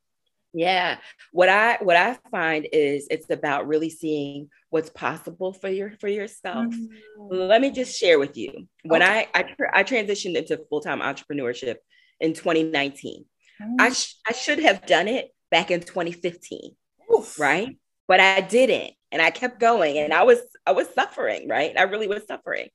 [0.53, 0.97] Yeah.
[1.31, 6.09] What I what I find is it's about really seeing what's possible for your for
[6.09, 6.67] yourself.
[6.67, 7.27] Mm-hmm.
[7.29, 8.67] Let me just share with you.
[8.83, 9.27] When okay.
[9.33, 11.77] I I, I transitioned into full-time entrepreneurship
[12.19, 13.25] in 2019.
[13.61, 13.75] Mm-hmm.
[13.79, 16.75] I sh- I should have done it back in 2015.
[17.15, 17.39] Oof.
[17.39, 17.77] Right?
[18.07, 21.77] But I didn't and I kept going and I was I was suffering, right?
[21.77, 22.69] I really was suffering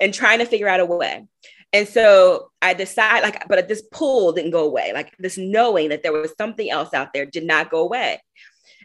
[0.00, 1.24] and trying to figure out a way.
[1.72, 4.92] And so I decided, like, but this pull didn't go away.
[4.94, 8.20] Like this knowing that there was something else out there did not go away.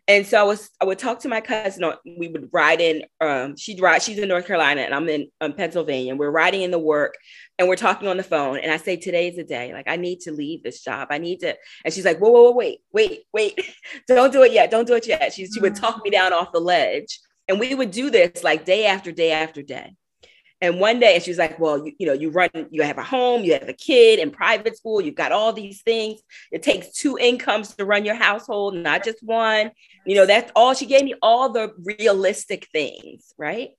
[0.07, 1.91] And so I was, I would talk to my cousin.
[2.17, 3.03] We would ride in.
[3.21, 4.01] Um, she'd ride.
[4.01, 6.15] She's in North Carolina, and I'm in um, Pennsylvania.
[6.15, 7.15] We're riding in the work,
[7.57, 8.59] and we're talking on the phone.
[8.59, 9.73] And I say, "Today's the day.
[9.73, 11.09] Like, I need to leave this job.
[11.11, 13.59] I need to." And she's like, "Whoa, whoa, whoa, wait, wait, wait!
[14.07, 14.71] Don't do it yet.
[14.71, 17.75] Don't do it yet." She, she would talk me down off the ledge, and we
[17.75, 19.95] would do this like day after day after day.
[20.61, 22.97] And one day, and she was like, Well, you, you know, you run, you have
[22.97, 26.21] a home, you have a kid in private school, you've got all these things.
[26.51, 29.71] It takes two incomes to run your household, not just one.
[30.05, 33.69] You know, that's all she gave me all the realistic things, right?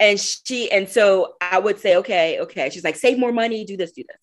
[0.00, 2.70] And she, and so I would say, Okay, okay.
[2.70, 4.16] She's like, Save more money, do this, do this.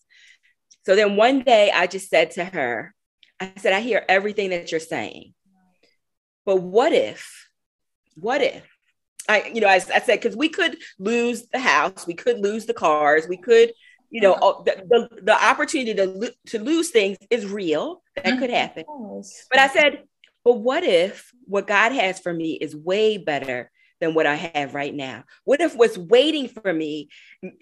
[0.85, 2.95] So then one day I just said to her,
[3.39, 5.33] I said, I hear everything that you're saying.
[6.45, 7.47] But what if,
[8.15, 8.65] what if
[9.27, 12.65] I, you know, I, I said, because we could lose the house, we could lose
[12.65, 13.73] the cars, we could,
[14.09, 18.01] you know, the, the, the opportunity to, to lose things is real.
[18.15, 18.53] That could mm-hmm.
[18.53, 18.85] happen.
[19.51, 20.03] But I said,
[20.43, 23.69] but what if what God has for me is way better
[24.01, 25.25] than what I have right now?
[25.43, 27.09] What if what's waiting for me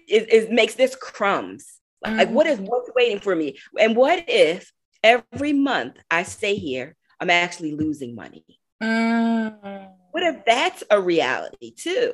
[0.08, 1.66] is, is makes this crumbs?
[2.02, 2.66] Like, what is mm-hmm.
[2.66, 3.58] what's waiting for me?
[3.78, 8.44] And what if every month I stay here, I'm actually losing money?
[8.82, 9.88] Mm.
[10.10, 12.12] What if that's a reality too?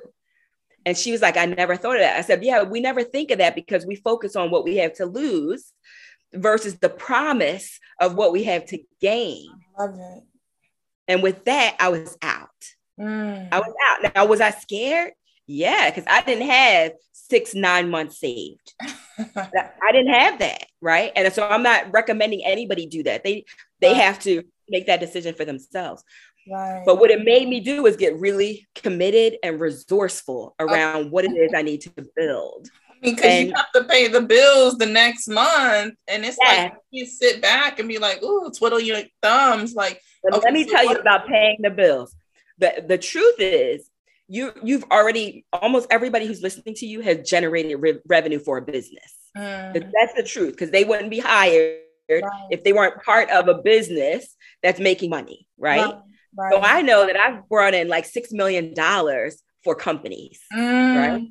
[0.86, 2.18] And she was like, I never thought of that.
[2.18, 4.94] I said, Yeah, we never think of that because we focus on what we have
[4.94, 5.72] to lose
[6.32, 9.48] versus the promise of what we have to gain.
[9.78, 10.22] I love it.
[11.08, 12.48] And with that, I was out.
[12.98, 13.48] Mm.
[13.52, 14.14] I was out.
[14.14, 15.12] Now, was I scared?
[15.46, 18.72] Yeah, because I didn't have six, nine months saved.
[19.36, 21.12] I didn't have that, right?
[21.14, 23.24] And so I'm not recommending anybody do that.
[23.24, 23.44] They
[23.80, 26.02] they have to make that decision for themselves.
[26.50, 26.82] Right.
[26.84, 31.08] But what it made me do was get really committed and resourceful around okay.
[31.08, 32.68] what it is I need to build.
[33.02, 36.64] because you have to pay the bills the next month, and it's yeah.
[36.64, 40.64] like you sit back and be like, "Ooh, twiddle your thumbs." Like, okay, let me
[40.64, 42.14] so tell you about paying the bills.
[42.58, 43.88] the The truth is,
[44.28, 48.62] you you've already almost everybody who's listening to you has generated re- revenue for a
[48.62, 49.14] business.
[49.36, 49.72] Mm.
[49.72, 51.80] That's the truth because they wouldn't be hired
[52.10, 52.22] right.
[52.50, 55.84] if they weren't part of a business that's making money, right?
[55.84, 55.94] right.
[56.36, 56.52] Right.
[56.52, 60.96] So I know that I've brought in like six million dollars for companies, mm.
[60.96, 61.22] right?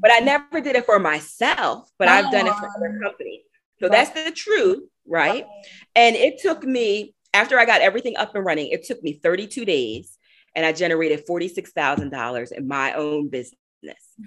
[0.00, 3.42] But I never did it for myself, but I've done it for other companies.
[3.80, 5.46] So that's the truth, right?
[5.94, 9.64] And it took me after I got everything up and running, it took me 32
[9.64, 10.18] days
[10.54, 13.56] and I generated $46,000 in my own business.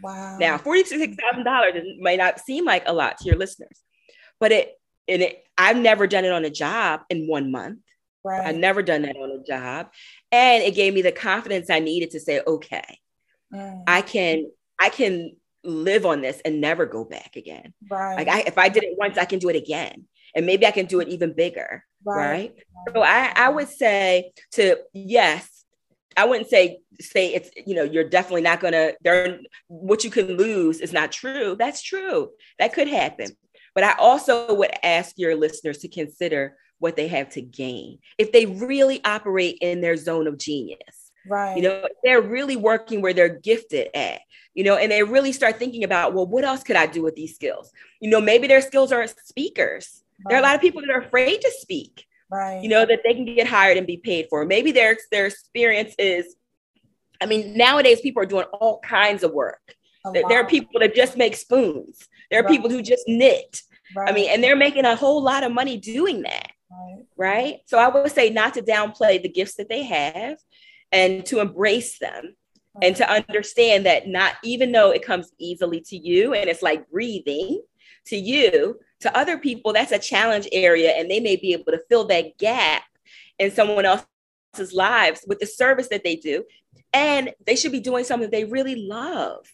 [0.01, 0.37] Wow.
[0.39, 3.81] Now, $46,000 may not seem like a lot to your listeners,
[4.39, 4.73] but it,
[5.07, 7.79] and it, I've never done it on a job in one month.
[8.23, 8.45] Right.
[8.45, 9.91] I've never done that on a job.
[10.31, 12.99] And it gave me the confidence I needed to say, okay,
[13.53, 13.83] mm.
[13.87, 17.73] I can, I can live on this and never go back again.
[17.89, 18.15] Right.
[18.17, 20.05] Like I, if I did it once, I can do it again.
[20.35, 21.83] And maybe I can do it even bigger.
[22.05, 22.55] Right.
[22.85, 22.95] right?
[22.95, 25.65] So I, I would say to yes,
[26.17, 30.37] I wouldn't say say it's you know you're definitely not gonna there what you can
[30.37, 31.55] lose is not true.
[31.57, 32.31] That's true.
[32.59, 33.29] That could happen.
[33.73, 38.31] But I also would ask your listeners to consider what they have to gain if
[38.31, 41.11] they really operate in their zone of genius.
[41.27, 41.55] Right.
[41.55, 44.21] You know, they're really working where they're gifted at,
[44.53, 47.15] you know, and they really start thinking about, well, what else could I do with
[47.15, 47.71] these skills?
[47.99, 50.03] You know, maybe their skills are speakers.
[50.25, 50.29] Right.
[50.29, 53.01] There are a lot of people that are afraid to speak right you know that
[53.03, 56.35] they can get hired and be paid for maybe their their experience is
[57.21, 59.75] i mean nowadays people are doing all kinds of work
[60.13, 62.51] there, are people that just make spoons there are right.
[62.51, 63.61] people who just knit
[63.95, 64.09] right.
[64.09, 67.05] i mean and they're making a whole lot of money doing that right.
[67.17, 70.37] right so i would say not to downplay the gifts that they have
[70.91, 72.35] and to embrace them
[72.81, 76.89] and to understand that not even though it comes easily to you and it's like
[76.89, 77.61] breathing
[78.05, 81.81] to you to other people, that's a challenge area, and they may be able to
[81.89, 82.83] fill that gap
[83.39, 86.43] in someone else's lives with the service that they do.
[86.93, 89.45] And they should be doing something they really love.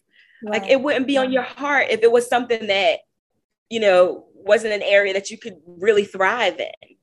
[0.43, 0.61] Right.
[0.61, 2.99] Like it wouldn't be on your heart if it was something that,
[3.69, 6.96] you know, wasn't an area that you could really thrive in.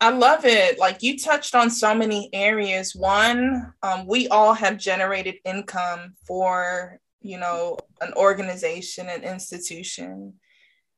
[0.00, 0.78] I love it.
[0.78, 2.94] Like you touched on so many areas.
[2.94, 10.34] One, um, we all have generated income for, you know, an organization, an institution.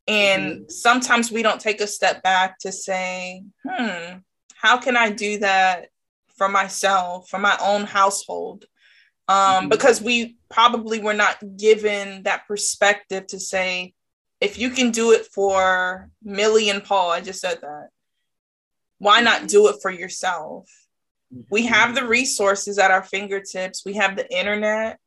[0.08, 0.68] And mm-hmm.
[0.68, 4.18] sometimes we don't take a step back to say, hmm,
[4.54, 5.88] how can I do that
[6.36, 8.64] for myself, for my own household?
[9.28, 9.68] Um, mm-hmm.
[9.68, 13.94] Because we probably were not given that perspective to say,
[14.40, 17.88] if you can do it for Millie and Paul, I just said that,
[18.98, 20.68] why not do it for yourself?
[21.50, 21.72] We mm-hmm.
[21.72, 23.84] have the resources at our fingertips.
[23.84, 24.98] We have the internet.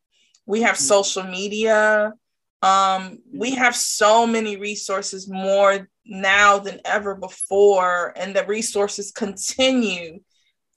[0.46, 0.84] We have mm-hmm.
[0.84, 2.14] social media.
[2.62, 10.20] Um, we have so many resources more now than ever before, and the resources continue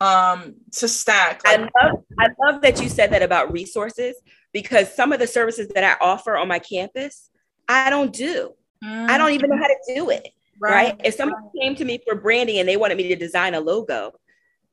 [0.01, 1.43] um, to stack.
[1.45, 4.17] I love, I love that you said that about resources
[4.53, 7.31] because some of the services that I offer on my campus,
[7.69, 8.55] I don't do.
[8.83, 9.11] Mm-hmm.
[9.11, 10.29] I don't even know how to do it.
[10.61, 10.73] Right.
[10.73, 11.01] right?
[11.05, 14.13] If someone came to me for branding and they wanted me to design a logo,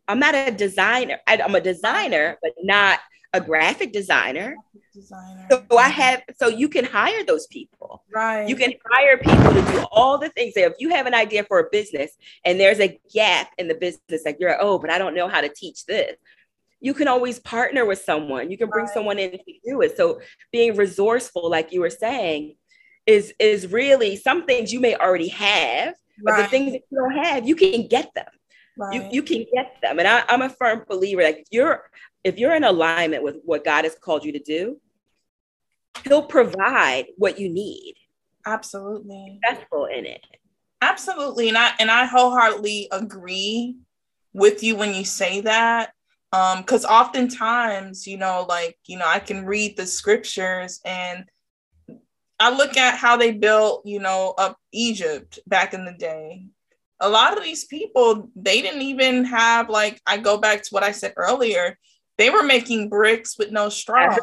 [0.07, 1.19] I'm not a designer.
[1.27, 2.99] I, I'm a designer, but not
[3.33, 4.55] a graphic designer.
[4.93, 5.47] Designer.
[5.49, 8.03] So I have so you can hire those people.
[8.13, 8.47] Right.
[8.47, 10.53] You can hire people to do all the things.
[10.57, 12.11] If you have an idea for a business
[12.43, 15.41] and there's a gap in the business, like you're oh, but I don't know how
[15.41, 16.15] to teach this.
[16.81, 18.51] You can always partner with someone.
[18.51, 18.93] You can bring right.
[18.93, 19.95] someone in to do it.
[19.95, 20.19] So
[20.51, 22.55] being resourceful, like you were saying,
[23.11, 26.43] is is really some things you may already have, but right.
[26.43, 28.25] the things that you don't have, you can get them.
[28.77, 28.93] Right.
[28.93, 29.99] You, you can get them.
[29.99, 31.89] And I, I'm a firm believer like you're
[32.23, 34.79] if you're in alignment with what God has called you to do,
[36.05, 37.95] He'll provide what you need.
[38.45, 39.39] Absolutely.
[39.43, 40.25] Successful in it.
[40.81, 41.49] Absolutely.
[41.49, 43.75] And I and I wholeheartedly agree
[44.33, 45.91] with you when you say that.
[46.33, 51.25] Um, because oftentimes, you know, like, you know, I can read the scriptures and
[52.41, 56.47] I look at how they built, you know, up Egypt back in the day.
[56.99, 60.83] A lot of these people, they didn't even have like I go back to what
[60.83, 61.77] I said earlier
[62.21, 64.15] they were making bricks with no straw.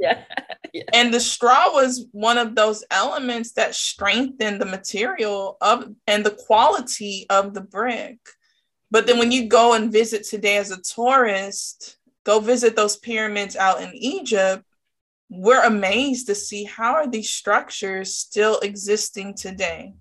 [0.00, 0.24] Yeah.
[0.72, 0.84] yeah.
[0.94, 6.30] And the straw was one of those elements that strengthened the material of and the
[6.46, 8.16] quality of the brick.
[8.90, 13.54] But then when you go and visit today as a tourist, go visit those pyramids
[13.54, 14.64] out in Egypt,
[15.28, 19.92] we're amazed to see how are these structures still existing today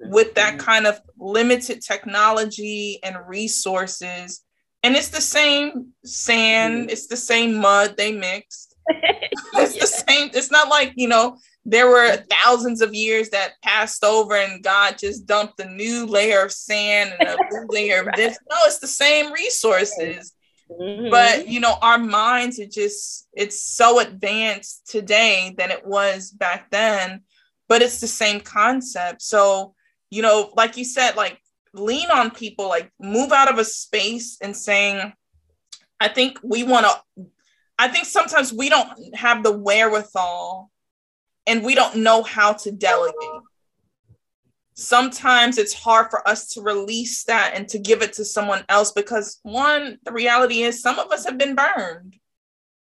[0.00, 4.42] with that kind of limited technology and resources
[4.82, 6.90] and it's the same sand, mm-hmm.
[6.90, 8.74] it's the same mud they mixed.
[8.88, 9.80] it's yeah.
[9.80, 14.34] the same, it's not like, you know, there were thousands of years that passed over
[14.34, 18.36] and God just dumped a new layer of sand and a new layer of this.
[18.50, 20.32] No, it's the same resources.
[20.80, 21.10] Mm-hmm.
[21.10, 26.70] But you know, our minds are just it's so advanced today than it was back
[26.70, 27.22] then,
[27.68, 29.22] but it's the same concept.
[29.22, 29.74] So,
[30.10, 31.40] you know, like you said, like
[31.74, 35.12] lean on people, like move out of a space and saying,
[36.00, 37.26] I think we want to
[37.78, 40.70] I think sometimes we don't have the wherewithal
[41.48, 43.42] and we don't know how to delegate.
[44.74, 48.90] Sometimes it's hard for us to release that and to give it to someone else
[48.92, 52.16] because, one, the reality is some of us have been burned.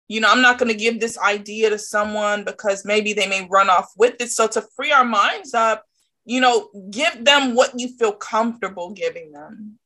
[0.08, 3.48] You know, I'm not going to give this idea to someone because maybe they may
[3.50, 4.30] run off with it.
[4.30, 5.84] So, to free our minds up,
[6.26, 9.78] you know, give them what you feel comfortable giving them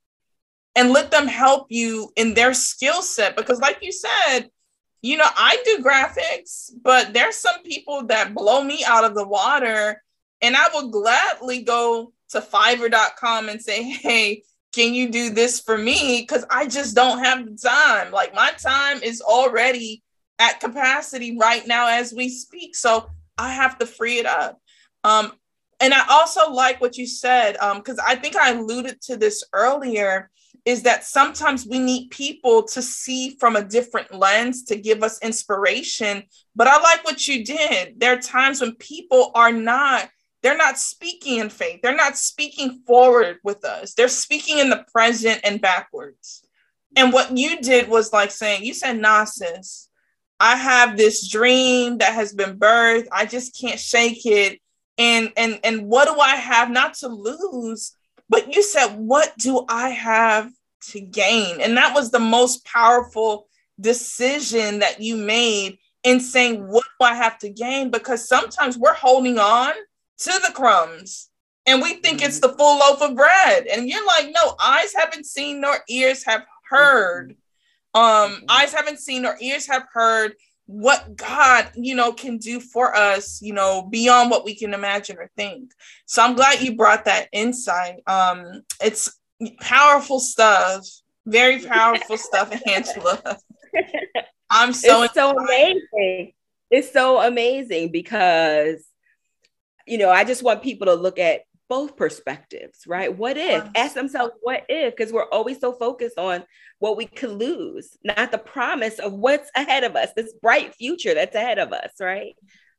[0.76, 3.36] and let them help you in their skill set.
[3.36, 4.50] Because, like you said,
[5.02, 9.28] you know, I do graphics, but there's some people that blow me out of the
[9.28, 10.04] water.
[10.42, 15.78] And I will gladly go to fiverr.com and say, hey, can you do this for
[15.78, 16.22] me?
[16.22, 18.12] Because I just don't have the time.
[18.12, 20.04] Like my time is already
[20.40, 22.76] at capacity right now as we speak.
[22.76, 24.60] So I have to free it up.
[25.04, 25.32] Um,
[25.80, 29.44] and I also like what you said, because um, I think I alluded to this
[29.54, 30.30] earlier
[30.66, 35.18] is that sometimes we need people to see from a different lens to give us
[35.22, 36.24] inspiration.
[36.56, 38.00] But I like what you did.
[38.00, 40.10] There are times when people are not
[40.48, 41.82] they're not speaking in faith.
[41.84, 43.94] They're not speaking forward with us.
[43.94, 46.44] They're speaking in the present and backwards.
[46.96, 49.90] And what you did was like saying, you said, sis,
[50.40, 53.08] I have this dream that has been birthed.
[53.12, 54.62] I just can't shake it.
[54.98, 57.96] And and and what do I have not to lose?
[58.30, 60.50] But you said, what do I have
[60.92, 61.62] to gain.
[61.62, 63.48] And that was the most powerful
[63.80, 67.92] decision that you made in saying, What do I have to gain?
[67.92, 69.74] Because sometimes we're holding on
[70.20, 71.30] to the crumbs
[71.68, 73.68] and we think it's the full loaf of bread.
[73.68, 77.36] And you're like, No, eyes haven't seen nor ears have heard.
[77.94, 80.34] Um, eyes haven't seen nor ears have heard
[80.66, 85.18] what God, you know, can do for us, you know, beyond what we can imagine
[85.18, 85.72] or think.
[86.06, 88.02] So I'm glad you brought that insight.
[88.06, 89.18] Um, it's
[89.60, 90.86] powerful stuff.
[91.26, 93.40] Very powerful stuff, Angela.
[94.50, 96.34] I'm so it's so amazing.
[96.70, 98.86] It's so amazing because
[99.88, 103.16] you know, I just want people to look at both perspectives, right?
[103.16, 103.68] What if?
[103.76, 104.96] Ask themselves, what if?
[104.96, 106.44] Because we're always so focused on
[106.80, 111.14] what we could lose, not the promise of what's ahead of us, this bright future
[111.14, 112.36] that's ahead of us, right?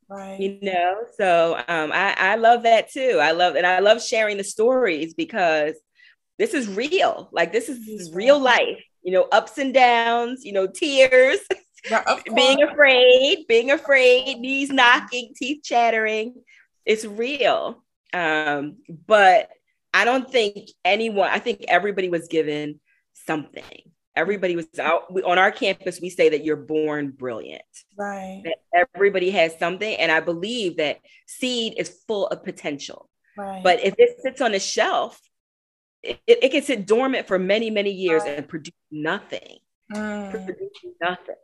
[0.08, 0.40] Right.
[0.40, 3.18] You know, so um, I, I love that too.
[3.20, 5.74] I love and I love sharing the stories because
[6.38, 7.28] this is real.
[7.30, 11.40] Like this is real life, you know, ups and downs, you know, tears,
[12.34, 16.34] being afraid, being afraid, knees knocking, teeth chattering.
[16.88, 17.84] It's real.
[18.14, 19.50] Um, but
[19.92, 22.80] I don't think anyone, I think everybody was given
[23.12, 23.92] something.
[24.16, 26.00] Everybody was out we, on our campus.
[26.00, 27.62] We say that you're born brilliant.
[27.96, 28.42] Right.
[28.44, 29.94] That everybody has something.
[29.94, 33.08] And I believe that seed is full of potential.
[33.36, 33.62] Right.
[33.62, 35.20] But if it sits on a shelf,
[36.02, 38.38] it, it can sit dormant for many, many years right.
[38.38, 39.58] and produce nothing.
[39.92, 40.30] Mm.
[40.30, 40.70] Produce
[41.00, 41.34] nothing.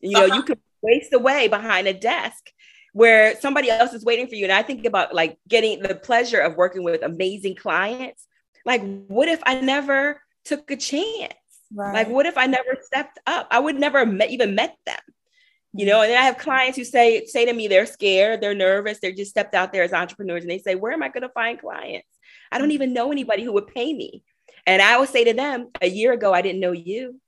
[0.00, 0.36] You know, uh-huh.
[0.36, 2.50] you could waste away behind a desk
[2.96, 4.44] where somebody else is waiting for you.
[4.44, 8.26] And I think about like getting the pleasure of working with amazing clients.
[8.64, 11.34] Like, what if I never took a chance?
[11.70, 11.92] Right.
[11.92, 13.48] Like, what if I never stepped up?
[13.50, 14.96] I would never met, even met them.
[15.74, 18.54] You know, and then I have clients who say say to me they're scared, they're
[18.54, 21.20] nervous, they're just stepped out there as entrepreneurs, and they say, "Where am I going
[21.20, 22.08] to find clients?"
[22.50, 24.22] I don't even know anybody who would pay me.
[24.66, 27.20] And I would say to them, a year ago, I didn't know you.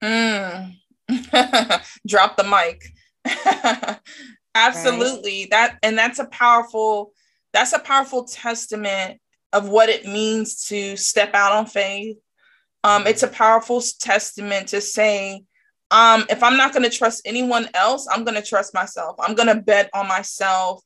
[0.00, 0.76] Mm.
[2.06, 2.84] Drop the mic.
[4.58, 5.42] Absolutely.
[5.42, 5.50] Right.
[5.50, 7.12] That and that's a powerful,
[7.52, 9.20] that's a powerful testament
[9.52, 12.16] of what it means to step out on faith.
[12.84, 15.44] Um, it's a powerful testament to say,
[15.90, 19.16] um, if I'm not going to trust anyone else, I'm going to trust myself.
[19.18, 20.82] I'm going to bet on myself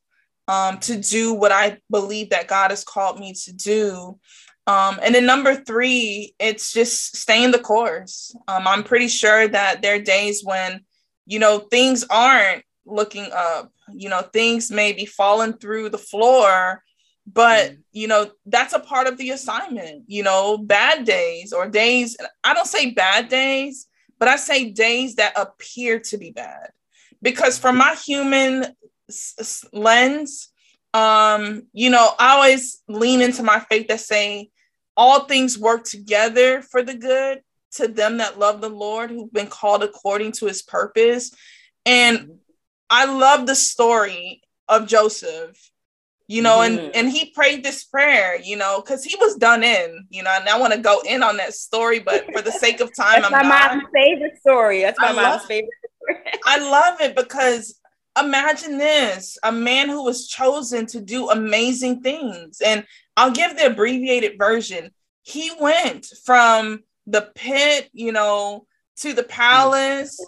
[0.47, 4.19] um, to do what I believe that God has called me to do.
[4.65, 8.33] Um, and then number three, it's just staying the course.
[8.47, 10.81] Um, I'm pretty sure that there are days when,
[11.25, 16.83] you know, things aren't looking up, you know, things may be falling through the floor,
[17.25, 17.77] but, mm.
[17.91, 22.53] you know, that's a part of the assignment, you know, bad days or days, I
[22.53, 23.87] don't say bad days,
[24.19, 26.69] but I say days that appear to be bad.
[27.21, 28.75] Because from my human
[29.71, 30.49] lens,
[30.93, 34.49] um, you know, I always lean into my faith that say
[34.95, 39.47] all things work together for the good to them that love the Lord, who've been
[39.47, 41.33] called according to his purpose.
[41.85, 42.39] And
[42.93, 45.57] I love the story of Joseph
[46.27, 46.79] you know, mm-hmm.
[46.79, 50.31] and and he prayed this prayer, you know, because he was done in, you know,
[50.33, 53.21] and I want to go in on that story, but for the sake of time,
[53.21, 53.75] That's I'm my not.
[53.75, 54.81] mom's favorite story.
[54.81, 55.69] That's my I mom's love, favorite
[56.01, 56.39] story.
[56.45, 57.79] I love it because
[58.17, 62.85] imagine this: a man who was chosen to do amazing things, and
[63.17, 64.91] I'll give the abbreviated version.
[65.23, 68.65] He went from the pit, you know,
[68.97, 70.19] to the palace,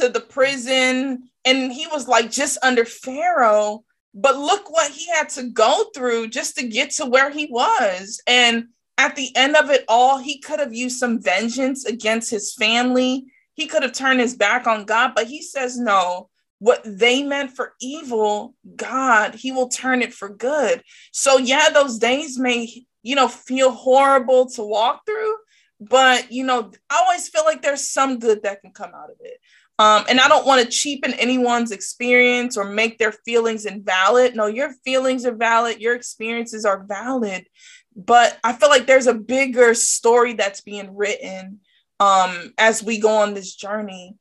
[0.00, 3.84] to the prison, and he was like just under Pharaoh
[4.14, 8.20] but look what he had to go through just to get to where he was.
[8.26, 12.54] And at the end of it all, he could have used some vengeance against his
[12.54, 13.26] family.
[13.54, 17.54] He could have turned his back on God, but he says, no, what they meant
[17.54, 20.82] for evil, God, he will turn it for good.
[21.12, 22.68] So, yeah, those days may,
[23.04, 25.36] you know, feel horrible to walk through,
[25.80, 29.16] but, you know, I always feel like there's some good that can come out of
[29.20, 29.40] it.
[29.80, 34.34] Um, and I don't want to cheapen anyone's experience or make their feelings invalid.
[34.34, 37.46] No, your feelings are valid, your experiences are valid.
[37.94, 41.60] But I feel like there's a bigger story that's being written
[42.00, 44.16] um, as we go on this journey.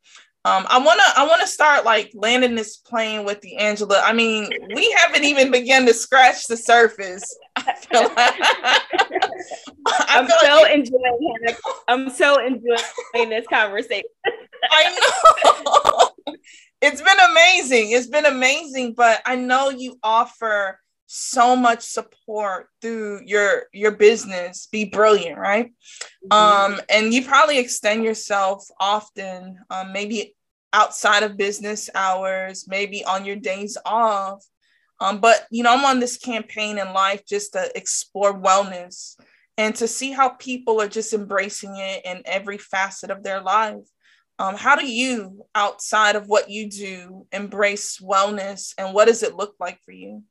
[0.48, 4.02] Um, I wanna I wanna start like landing this plane with the Angela.
[4.02, 7.38] I mean, we haven't even begun to scratch the surface.
[7.58, 8.14] I feel like,
[9.88, 11.56] I am so like enjoying
[11.89, 14.06] I'm so enjoying this conversation.
[14.72, 16.36] I know.
[16.82, 17.91] it's been amazing.
[17.91, 24.68] It's been amazing, but I know you offer so much support through your your business
[24.70, 25.72] be brilliant right
[26.30, 26.74] mm-hmm.
[26.74, 30.36] um and you probably extend yourself often um maybe
[30.74, 34.43] outside of business hours maybe on your days off
[34.99, 39.15] um but you know i'm on this campaign in life just to explore wellness
[39.57, 43.88] and to see how people are just embracing it in every facet of their life
[44.39, 49.36] um, how do you, outside of what you do, embrace wellness and what does it
[49.36, 50.24] look like for you?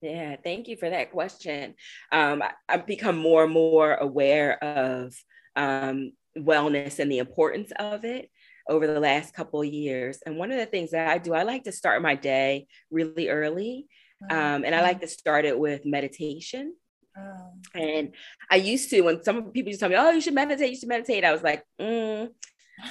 [0.00, 1.74] Yeah, thank you for that question.
[2.10, 5.14] Um, I, have become more and more aware of
[5.56, 8.30] um, wellness and the importance of it
[8.68, 10.18] over the last couple of years.
[10.24, 13.28] And one of the things that I do, I like to start my day really
[13.28, 13.86] early.
[14.30, 16.74] Um, and I like to start it with meditation.
[17.18, 17.50] Oh.
[17.74, 18.14] And
[18.50, 20.76] I used to, when some people used to tell me, "Oh, you should meditate, you
[20.76, 22.30] should meditate," I was like, mm,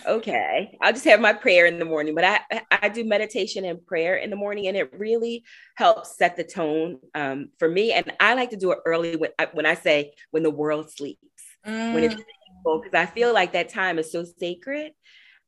[0.07, 3.85] okay i'll just have my prayer in the morning but i i do meditation and
[3.85, 5.43] prayer in the morning and it really
[5.75, 9.31] helps set the tone um, for me and i like to do it early when
[9.37, 11.19] I, when i say when the world sleeps
[11.65, 11.93] mm.
[11.93, 14.93] when it's because i feel like that time is so sacred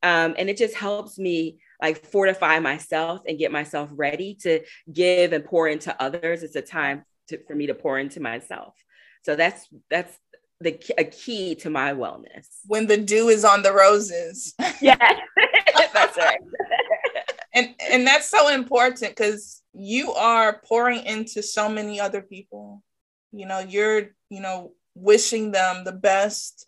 [0.04, 5.34] um, and it just helps me like fortify myself and get myself ready to give
[5.34, 8.76] and pour into others it's a time to, for me to pour into myself
[9.24, 10.18] so that's that's
[10.64, 12.48] the a key to my wellness.
[12.66, 14.56] When the dew is on the roses.
[14.82, 14.98] Yeah,
[15.94, 16.40] that's right.
[17.54, 22.84] and and that's so important because you are pouring into so many other people.
[23.32, 26.68] You know, you're you know wishing them the best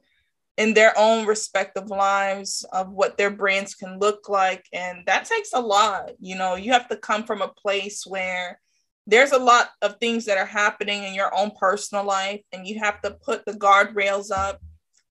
[0.58, 4.66] in their own respective lives of what their brands can look like.
[4.72, 8.60] And that takes a lot you know you have to come from a place where
[9.08, 12.80] there's a lot of things that are happening in your own personal life and you
[12.80, 14.60] have to put the guardrails up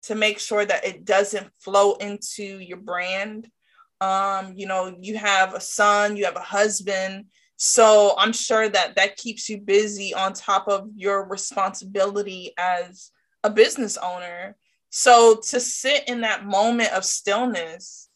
[0.03, 3.49] to make sure that it doesn't flow into your brand.
[4.01, 7.27] Um you know you have a son you have a husband.
[7.57, 13.11] So i'm sure that that keeps you busy on top of your responsibility as
[13.45, 14.57] a business owner
[14.95, 18.09] so to sit in that moment of stillness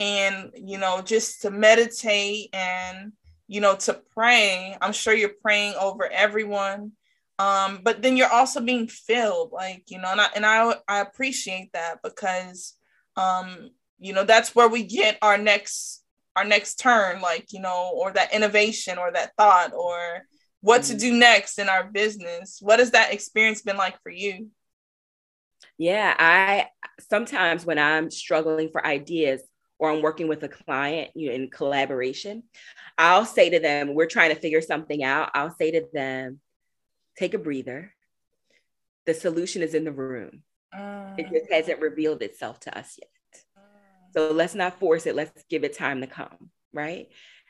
[0.00, 3.12] and you know just to meditate and
[3.46, 4.76] you know, to pray.
[4.80, 6.92] I'm sure you're praying over everyone.
[7.38, 11.00] Um, but then you're also being filled, like, you know, and I and I I
[11.00, 12.74] appreciate that because
[13.16, 16.02] um, you know, that's where we get our next
[16.36, 20.22] our next turn, like, you know, or that innovation or that thought or
[20.60, 22.58] what to do next in our business.
[22.60, 24.48] What has that experience been like for you?
[25.78, 26.68] Yeah, I
[27.00, 29.42] sometimes when I'm struggling for ideas,
[29.78, 32.44] or I'm working with a client you know, in collaboration,
[32.96, 35.30] I'll say to them, we're trying to figure something out.
[35.34, 36.40] I'll say to them,
[37.18, 37.92] take a breather.
[39.06, 40.42] The solution is in the room.
[40.74, 41.18] Mm.
[41.18, 43.10] It just hasn't revealed itself to us yet.
[44.12, 45.16] So let's not force it.
[45.16, 46.50] Let's give it time to come.
[46.72, 47.08] Right.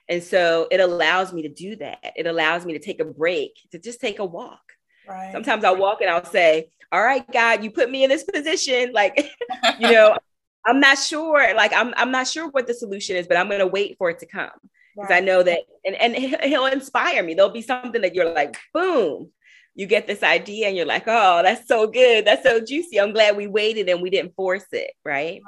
[0.09, 1.99] And so it allows me to do that.
[2.17, 4.63] It allows me to take a break, to just take a walk.
[5.07, 5.33] Right.
[5.33, 8.93] Sometimes I'll walk and I'll say, All right, God, you put me in this position.
[8.93, 9.29] Like,
[9.81, 10.17] you know,
[10.65, 11.53] I'm not sure.
[11.57, 14.21] Like I'm I'm not sure what the solution is, but I'm gonna wait for it
[14.21, 14.51] to come
[14.95, 15.21] because right.
[15.21, 16.15] I know that and and
[16.45, 17.35] he'll inspire me.
[17.35, 19.33] There'll be something that you're like, boom,
[19.75, 23.01] you get this idea and you're like, oh, that's so good, that's so juicy.
[23.01, 25.43] I'm glad we waited and we didn't force it, right?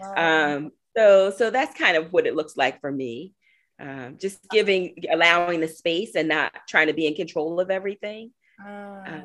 [0.00, 0.52] right.
[0.54, 3.34] Um, so so that's kind of what it looks like for me.
[3.80, 8.30] um, just giving, allowing the space and not trying to be in control of everything.
[8.64, 9.22] Uh,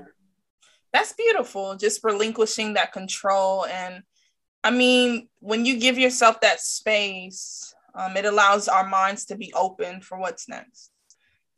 [0.94, 1.76] that's beautiful.
[1.76, 3.66] Just relinquishing that control.
[3.66, 4.04] And
[4.64, 9.52] I mean, when you give yourself that space, um, it allows our minds to be
[9.54, 10.92] open for what's next.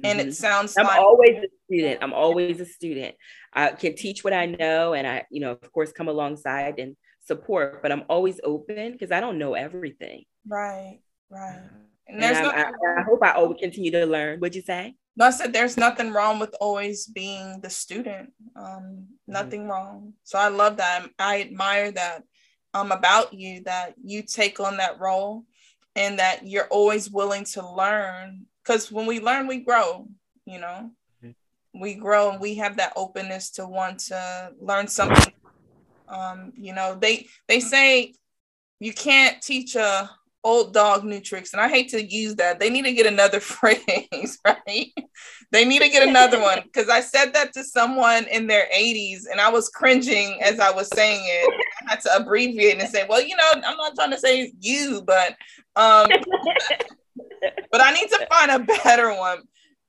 [0.03, 0.30] And mm-hmm.
[0.30, 1.99] it sounds I'm like- always a student.
[2.01, 3.15] I'm always a student.
[3.53, 6.95] I can teach what I know, and I, you know, of course, come alongside and
[7.25, 7.82] support.
[7.82, 10.23] But I'm always open because I don't know everything.
[10.47, 10.99] Right,
[11.30, 11.59] right.
[12.07, 14.39] And, and I, I, I, hope I always continue to learn.
[14.39, 14.95] What'd you say?
[15.20, 18.32] No, I said there's nothing wrong with always being the student.
[18.55, 19.72] Um, nothing mm-hmm.
[19.72, 20.13] wrong.
[20.24, 21.07] So I love that.
[21.20, 22.24] I admire that
[22.74, 25.43] um, about you that you take on that role
[25.93, 28.45] and that you're always willing to learn.
[28.63, 30.07] Because when we learn, we grow.
[30.45, 30.91] You know,
[31.22, 31.82] mm-hmm.
[31.82, 35.34] we grow and we have that openness to want to learn something.
[36.07, 38.13] Um, you know, they they say
[38.80, 40.09] you can't teach a
[40.43, 41.53] old dog new tricks.
[41.53, 42.59] And I hate to use that.
[42.59, 44.93] They need to get another phrase, right?
[45.51, 49.21] They need to get another one because I said that to someone in their 80s
[49.29, 51.65] and I was cringing as I was saying it.
[51.87, 55.01] I had to abbreviate and say, well, you know, I'm not trying to say you,
[55.05, 55.35] but
[55.75, 56.07] um
[57.71, 59.39] but I need to find a better one.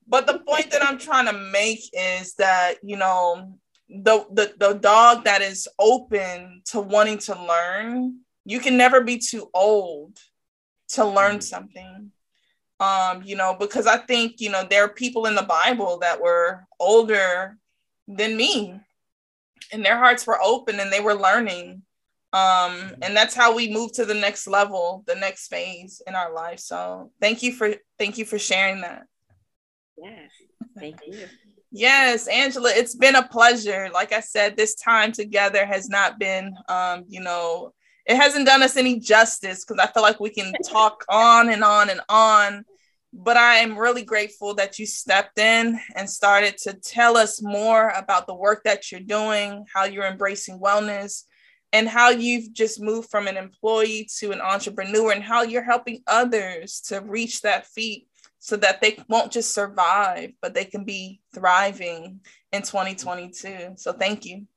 [0.07, 3.53] But the point that I'm trying to make is that, you know,
[3.87, 9.17] the the, the dog that is open to wanting to learn you can never be
[9.17, 10.17] too old
[10.93, 11.43] to learn mm.
[11.43, 12.11] something.
[12.79, 16.19] Um you know because i think you know there are people in the bible that
[16.19, 17.57] were older
[18.07, 18.79] than me
[19.71, 21.83] and their hearts were open and they were learning.
[22.33, 26.33] Um and that's how we move to the next level the next phase in our
[26.33, 26.59] life.
[26.59, 29.03] So thank you for thank you for sharing that.
[29.97, 30.31] Yes
[30.79, 31.27] thank you.
[31.71, 33.89] Yes angela it's been a pleasure.
[33.93, 37.73] Like i said this time together has not been um you know
[38.05, 41.63] it hasn't done us any justice because I feel like we can talk on and
[41.63, 42.65] on and on.
[43.13, 47.89] But I am really grateful that you stepped in and started to tell us more
[47.89, 51.23] about the work that you're doing, how you're embracing wellness,
[51.73, 56.01] and how you've just moved from an employee to an entrepreneur, and how you're helping
[56.07, 58.07] others to reach that feat
[58.39, 62.21] so that they won't just survive, but they can be thriving
[62.51, 63.73] in 2022.
[63.77, 64.47] So thank you.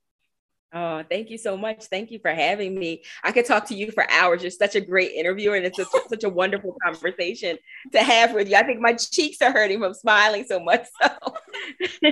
[0.76, 1.84] Oh, thank you so much.
[1.84, 3.04] Thank you for having me.
[3.22, 4.42] I could talk to you for hours.
[4.42, 7.58] You're such a great interviewer, and it's a, such a wonderful conversation
[7.92, 8.56] to have with you.
[8.56, 10.84] I think my cheeks are hurting from smiling so much.
[11.00, 11.08] So,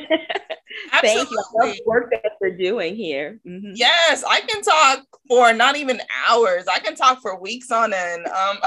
[1.01, 1.45] thank you.
[1.61, 3.41] I love the work that you're doing here.
[3.45, 3.73] Mm-hmm.
[3.75, 6.67] Yes, I can talk for not even hours.
[6.73, 8.27] I can talk for weeks on end.
[8.29, 8.59] Um,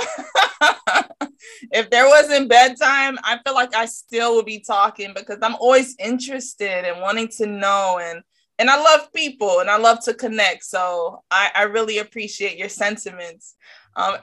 [1.71, 5.95] if there wasn't bedtime, I feel like I still would be talking because I'm always
[5.99, 8.21] interested and wanting to know and
[8.59, 10.63] and I love people and I love to connect.
[10.63, 13.55] So I, I really appreciate your sentiments.
[13.95, 14.17] Um,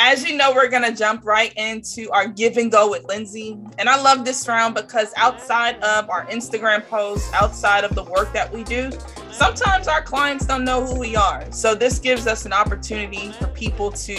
[0.00, 3.58] as you know, we're going to jump right into our give and go with Lindsay.
[3.78, 8.32] And I love this round because outside of our Instagram posts, outside of the work
[8.32, 8.92] that we do,
[9.32, 11.50] sometimes our clients don't know who we are.
[11.50, 14.16] So this gives us an opportunity for people to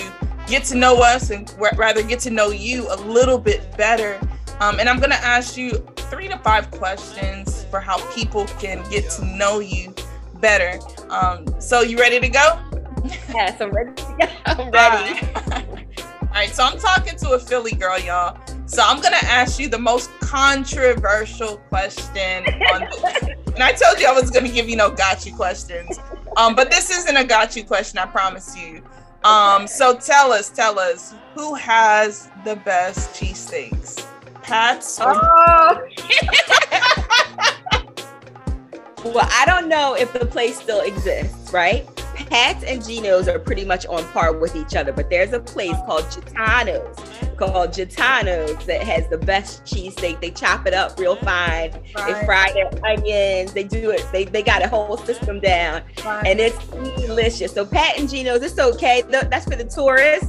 [0.47, 4.20] get to know us and rather get to know you a little bit better.
[4.59, 8.84] Um, and I'm going to ask you three to five questions for how people can
[8.89, 9.93] get to know you
[10.36, 10.80] better.
[11.10, 12.60] Um, so you ready to go?
[13.34, 14.28] Yes, I'm ready to go.
[14.45, 15.28] I'm ready.
[16.22, 16.49] All right.
[16.49, 18.39] So I'm talking to a Philly girl, y'all.
[18.66, 22.45] So I'm gonna ask you the most controversial question
[23.60, 25.99] and I told you I was gonna give you no got you questions.
[26.38, 28.82] Um, but this isn't a got you question, I promise you.
[29.24, 34.09] Um, so tell us, tell us, who has the best cheesesteaks?
[35.00, 35.88] Or- oh.
[39.06, 41.88] Well, I don't know if the place still exists, right?
[42.30, 45.76] Pat's and Geno's are pretty much on par with each other, but there's a place
[45.86, 46.97] called Gitano's,
[47.40, 50.20] called Gitano's that has the best cheesesteak.
[50.20, 51.72] They chop it up real fine.
[51.72, 52.14] Right.
[52.14, 53.54] They fry their onions.
[53.54, 54.06] They do it.
[54.12, 56.28] They, they got a whole system down, right.
[56.28, 56.58] and it's
[57.02, 57.54] delicious.
[57.54, 59.04] So Pat and Geno's, it's okay.
[59.10, 60.28] That's for the tourists,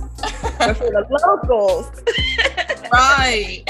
[0.58, 1.90] but for the locals,
[2.92, 3.64] right?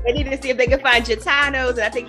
[0.04, 2.08] they need to see if they can find Gitano's, and I think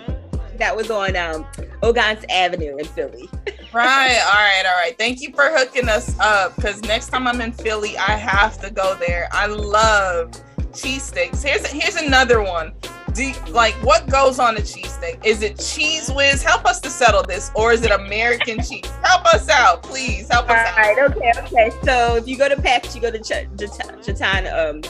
[0.59, 1.43] that was on um,
[1.81, 3.29] Ogontz Avenue in Philly.
[3.73, 4.19] right.
[4.25, 4.63] All right.
[4.65, 4.95] All right.
[4.97, 8.71] Thank you for hooking us up because next time I'm in Philly, I have to
[8.71, 9.27] go there.
[9.31, 10.31] I love
[10.71, 11.43] cheesesteaks.
[11.43, 12.73] Here's here's another one.
[13.13, 15.25] Do like what goes on a cheesesteak?
[15.25, 16.43] Is it Cheez Whiz?
[16.43, 18.85] Help us to settle this, or is it American cheese?
[19.03, 20.27] Help us out, please.
[20.29, 20.77] Help us out.
[20.77, 21.71] All right, okay, okay.
[21.83, 24.81] So if you go to Pat's, you go to Ch- Ch- um,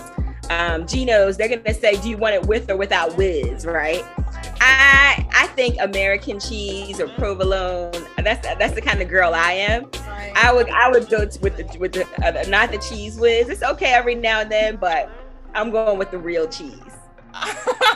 [0.50, 4.04] um, Geno's, they're gonna say, "Do you want it with or without whiz?" Right?
[4.62, 7.92] I I think American cheese or provolone.
[8.18, 9.84] That's that's the kind of girl I am.
[9.84, 10.34] Right.
[10.36, 13.50] I would I would go with the with the uh, not the Cheez Whiz.
[13.50, 15.10] It's okay every now and then, but
[15.54, 16.80] I'm going with the real cheese.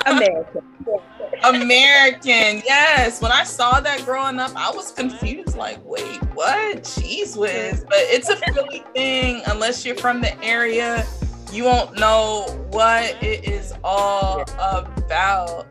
[0.05, 0.61] American.
[1.43, 3.21] American, yes.
[3.21, 5.55] When I saw that growing up, I was confused.
[5.55, 6.83] Like, wait, what?
[6.83, 7.85] Cheez Whiz?
[7.85, 9.41] But it's a Philly thing.
[9.47, 11.05] Unless you're from the area,
[11.51, 15.67] you won't know what it is all about.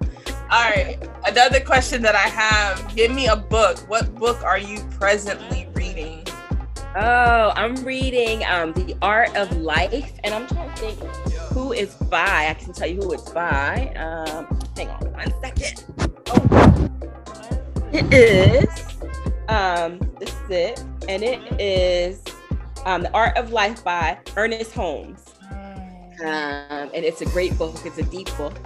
[0.50, 0.98] All right.
[1.26, 3.78] Another question that I have give me a book.
[3.88, 6.26] What book are you presently reading?
[6.96, 10.98] Oh, I'm reading um, The Art of Life, and I'm trying to think
[11.52, 12.46] who is by.
[12.48, 13.92] I can tell you who it's by.
[13.96, 15.84] Um, hang on one second.
[16.28, 16.88] Oh.
[17.92, 18.68] It is.
[19.48, 22.22] Um, this is it, and it is
[22.86, 25.26] um, The Art of Life by Ernest Holmes.
[25.52, 26.20] Mm.
[26.20, 27.76] Um, and it's a great book.
[27.84, 28.58] It's a deep book.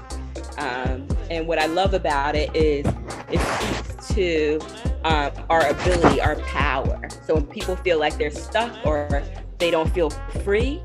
[0.59, 2.87] Um, and what I love about it is
[3.31, 4.59] it speaks to
[5.05, 7.09] um, our ability, our power.
[7.27, 9.23] So when people feel like they're stuck or
[9.59, 10.11] they don't feel
[10.45, 10.83] free,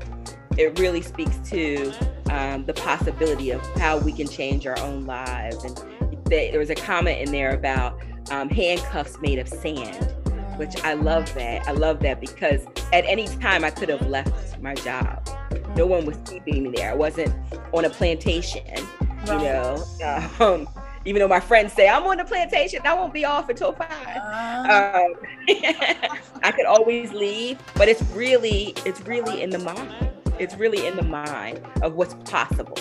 [0.56, 1.92] it really speaks to
[2.30, 5.64] um, the possibility of how we can change our own lives.
[5.64, 5.76] And
[6.24, 10.14] they, there was a comment in there about um, handcuffs made of sand,
[10.56, 11.66] which I love that.
[11.68, 15.28] I love that because at any time I could have left my job.
[15.76, 16.90] No one was keeping me there.
[16.90, 17.34] I wasn't
[17.72, 18.64] on a plantation
[19.28, 19.40] right.
[19.40, 19.84] you know.
[20.40, 20.68] Um,
[21.04, 23.90] even though my friends say I'm on the plantation, I won't be off until 5
[23.90, 25.14] uh, um,
[26.42, 30.10] I could always leave, but it's really, it's really in the mind.
[30.38, 32.78] It's really in the mind of what's possible.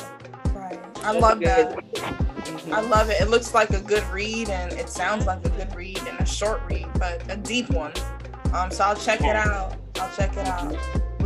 [0.54, 0.80] Right.
[1.04, 1.78] I love that.
[1.78, 2.74] Mm-hmm.
[2.74, 3.22] I love it.
[3.22, 6.26] It looks like a good read, and it sounds like a good read and a
[6.26, 7.93] short read, but a deep one.
[8.54, 9.76] Um, so I'll check it out.
[9.95, 10.76] I'll check it out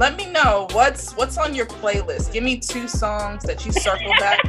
[0.02, 2.34] let me know what's what's on your playlist.
[2.34, 4.42] Give me two songs that you circle back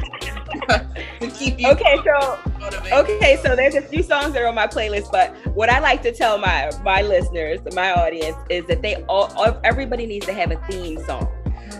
[1.19, 1.69] to keep you.
[1.69, 2.93] Okay, so motivated.
[2.93, 6.01] okay, so there's a few songs that are on my playlist, but what I like
[6.01, 9.31] to tell my my listeners, my audience, is that they all
[9.63, 11.29] everybody needs to have a theme song.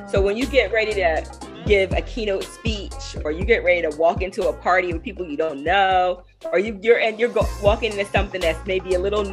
[0.07, 1.25] So when you get ready to
[1.65, 5.25] give a keynote speech or you get ready to walk into a party with people
[5.25, 8.99] you don't know or you, you're and you're go, walking into something that's maybe a
[8.99, 9.23] little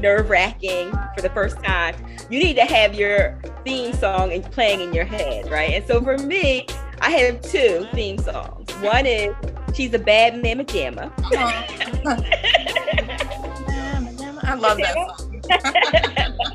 [0.00, 1.94] nerve-wracking for the first time
[2.30, 5.70] you need to have your theme song and playing in your head right?
[5.70, 6.66] And so for me
[7.00, 8.70] i have two theme songs.
[8.76, 9.34] One is
[9.74, 11.10] she's a bad mama jamma.
[14.42, 16.40] I love that song.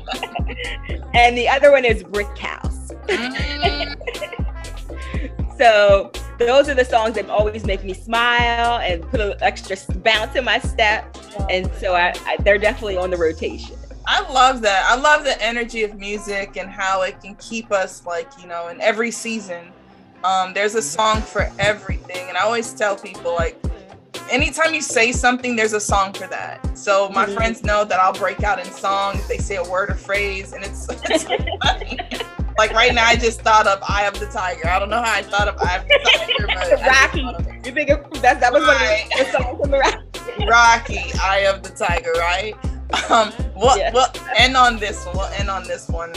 [1.16, 2.92] And the other one is brick house.
[3.06, 4.32] Mm.
[5.58, 10.36] So those are the songs that always make me smile and put an extra bounce
[10.36, 11.16] in my step.
[11.50, 13.76] And so I, I, they're definitely on the rotation.
[14.06, 14.84] I love that.
[14.86, 18.68] I love the energy of music and how it can keep us like, you know,
[18.68, 19.72] in every season.
[20.22, 22.28] Um, there's a song for everything.
[22.28, 23.60] And I always tell people like
[24.30, 26.76] anytime you say something, there's a song for that.
[26.76, 27.34] So my mm-hmm.
[27.34, 30.52] friends know that I'll break out in song if they say a word or phrase
[30.52, 31.98] and it's, it's funny.
[32.58, 34.68] Like right now, I just thought of Eye of the Tiger.
[34.68, 37.68] I don't know how I thought of Eye of the Tiger, but Rocky.
[37.68, 39.06] You think of, that that was right.
[39.10, 40.46] one of the songs from the Rocky.
[40.46, 42.54] Rocky, Eye of the Tiger, right?
[43.10, 43.92] Um, we'll, yeah.
[43.92, 45.16] we'll end on this one.
[45.16, 46.12] We'll end on this one.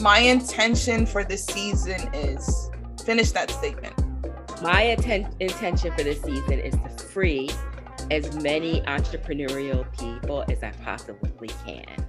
[0.00, 2.70] My intention for this season is
[3.04, 3.94] finish that statement.
[4.62, 7.50] My atten- intention for this season is to free
[8.10, 12.06] as many entrepreneurial people as I possibly can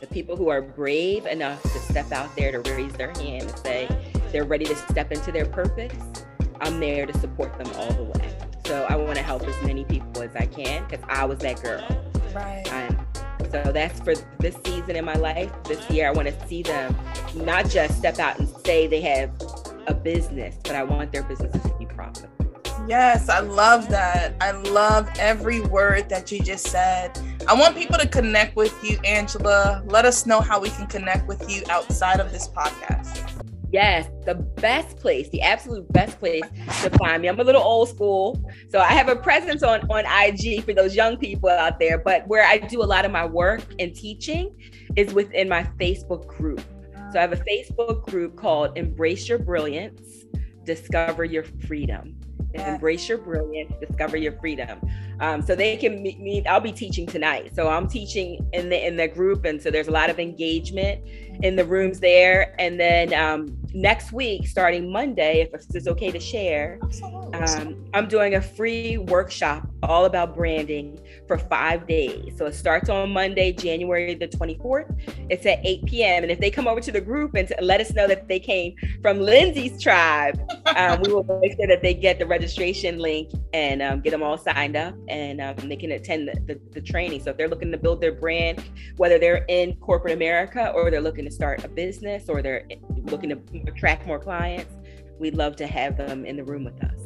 [0.00, 3.58] the people who are brave enough to step out there to raise their hand and
[3.58, 3.88] say
[4.30, 5.96] they're ready to step into their purpose,
[6.60, 8.36] I'm there to support them all the way.
[8.66, 11.62] So I want to help as many people as I can because I was that
[11.62, 11.84] girl.
[12.34, 12.64] Right.
[12.72, 13.06] Um,
[13.50, 15.50] so that's for this season in my life.
[15.64, 16.94] This year, I want to see them
[17.34, 19.30] not just step out and say they have
[19.86, 22.37] a business, but I want their businesses to be profitable.
[22.88, 24.34] Yes, I love that.
[24.40, 27.20] I love every word that you just said.
[27.46, 29.82] I want people to connect with you, Angela.
[29.84, 33.44] Let us know how we can connect with you outside of this podcast.
[33.70, 36.44] Yes, the best place, the absolute best place
[36.82, 37.28] to find me.
[37.28, 40.96] I'm a little old school, so I have a presence on on IG for those
[40.96, 41.98] young people out there.
[41.98, 44.56] But where I do a lot of my work and teaching
[44.96, 46.62] is within my Facebook group.
[47.12, 50.24] So I have a Facebook group called Embrace Your Brilliance,
[50.64, 52.17] Discover Your Freedom
[52.58, 52.74] yeah.
[52.74, 54.80] embrace your brilliance, discover your freedom.
[55.20, 56.44] Um, so they can meet me.
[56.46, 57.52] I'll be teaching tonight.
[57.54, 61.02] So I'm teaching in the in the group, and so there's a lot of engagement
[61.42, 62.54] in the rooms there.
[62.58, 66.80] And then um, next week, starting Monday, if it's okay to share,
[67.32, 70.98] um, I'm doing a free workshop all about branding
[71.28, 72.36] for five days.
[72.36, 74.98] So it starts on Monday, January the 24th.
[75.30, 76.22] It's at 8 p.m.
[76.24, 78.74] And if they come over to the group and let us know that they came
[79.00, 80.40] from Lindsay's tribe,
[80.76, 84.22] um, we will make sure that they get the registration link and um, get them
[84.22, 87.22] all signed up and um, they can attend the, the, the training.
[87.22, 88.62] So if they're looking to build their brand,
[88.96, 92.66] whether they're in corporate America or they're looking to start a business or they're
[93.10, 94.74] looking to attract more clients,
[95.18, 96.98] we'd love to have them in the room with us.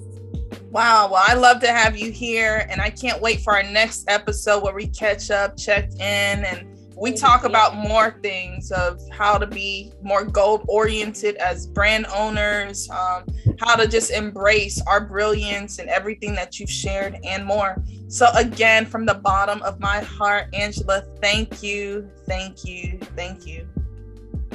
[0.70, 1.11] Wow.
[1.12, 2.66] Well, I love to have you here.
[2.70, 6.00] And I can't wait for our next episode where we catch up, check in,
[6.44, 12.07] and we talk about more things of how to be more goal oriented as brand
[12.14, 13.24] owners, um,
[13.59, 17.82] how to just embrace our brilliance and everything that you've shared and more.
[18.09, 23.66] So, again, from the bottom of my heart, Angela, thank you, thank you, thank you.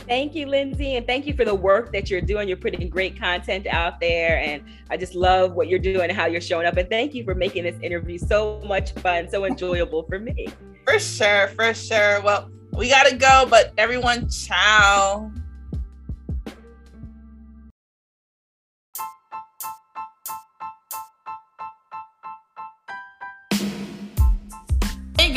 [0.08, 2.48] Thank you, Lindsay, and thank you for the work that you're doing.
[2.48, 6.28] You're putting great content out there, and I just love what you're doing and how
[6.28, 6.78] you're showing up.
[6.78, 10.48] And thank you for making this interview so much fun, so enjoyable for me.
[10.86, 12.22] For sure, for sure.
[12.22, 15.30] Well, we gotta go, but everyone, ciao.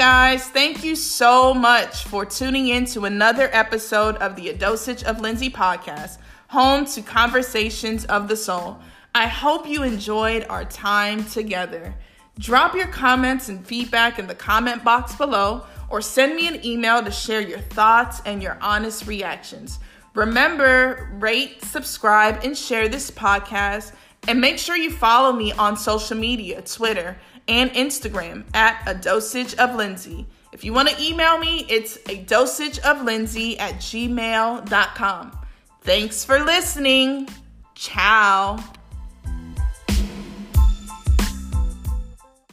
[0.00, 5.04] Guys, thank you so much for tuning in to another episode of the A Dosage
[5.04, 6.16] of Lindsay podcast,
[6.48, 8.78] home to conversations of the soul.
[9.14, 11.94] I hope you enjoyed our time together.
[12.38, 17.02] Drop your comments and feedback in the comment box below or send me an email
[17.04, 19.80] to share your thoughts and your honest reactions.
[20.14, 23.92] Remember, rate, subscribe, and share this podcast.
[24.28, 27.18] And make sure you follow me on social media Twitter
[27.48, 30.26] and Instagram at a dosage of Lindsay.
[30.52, 35.38] If you want to email me, it's a dosage of Lindsay at gmail.com.
[35.82, 37.28] Thanks for listening.
[37.74, 38.58] Ciao.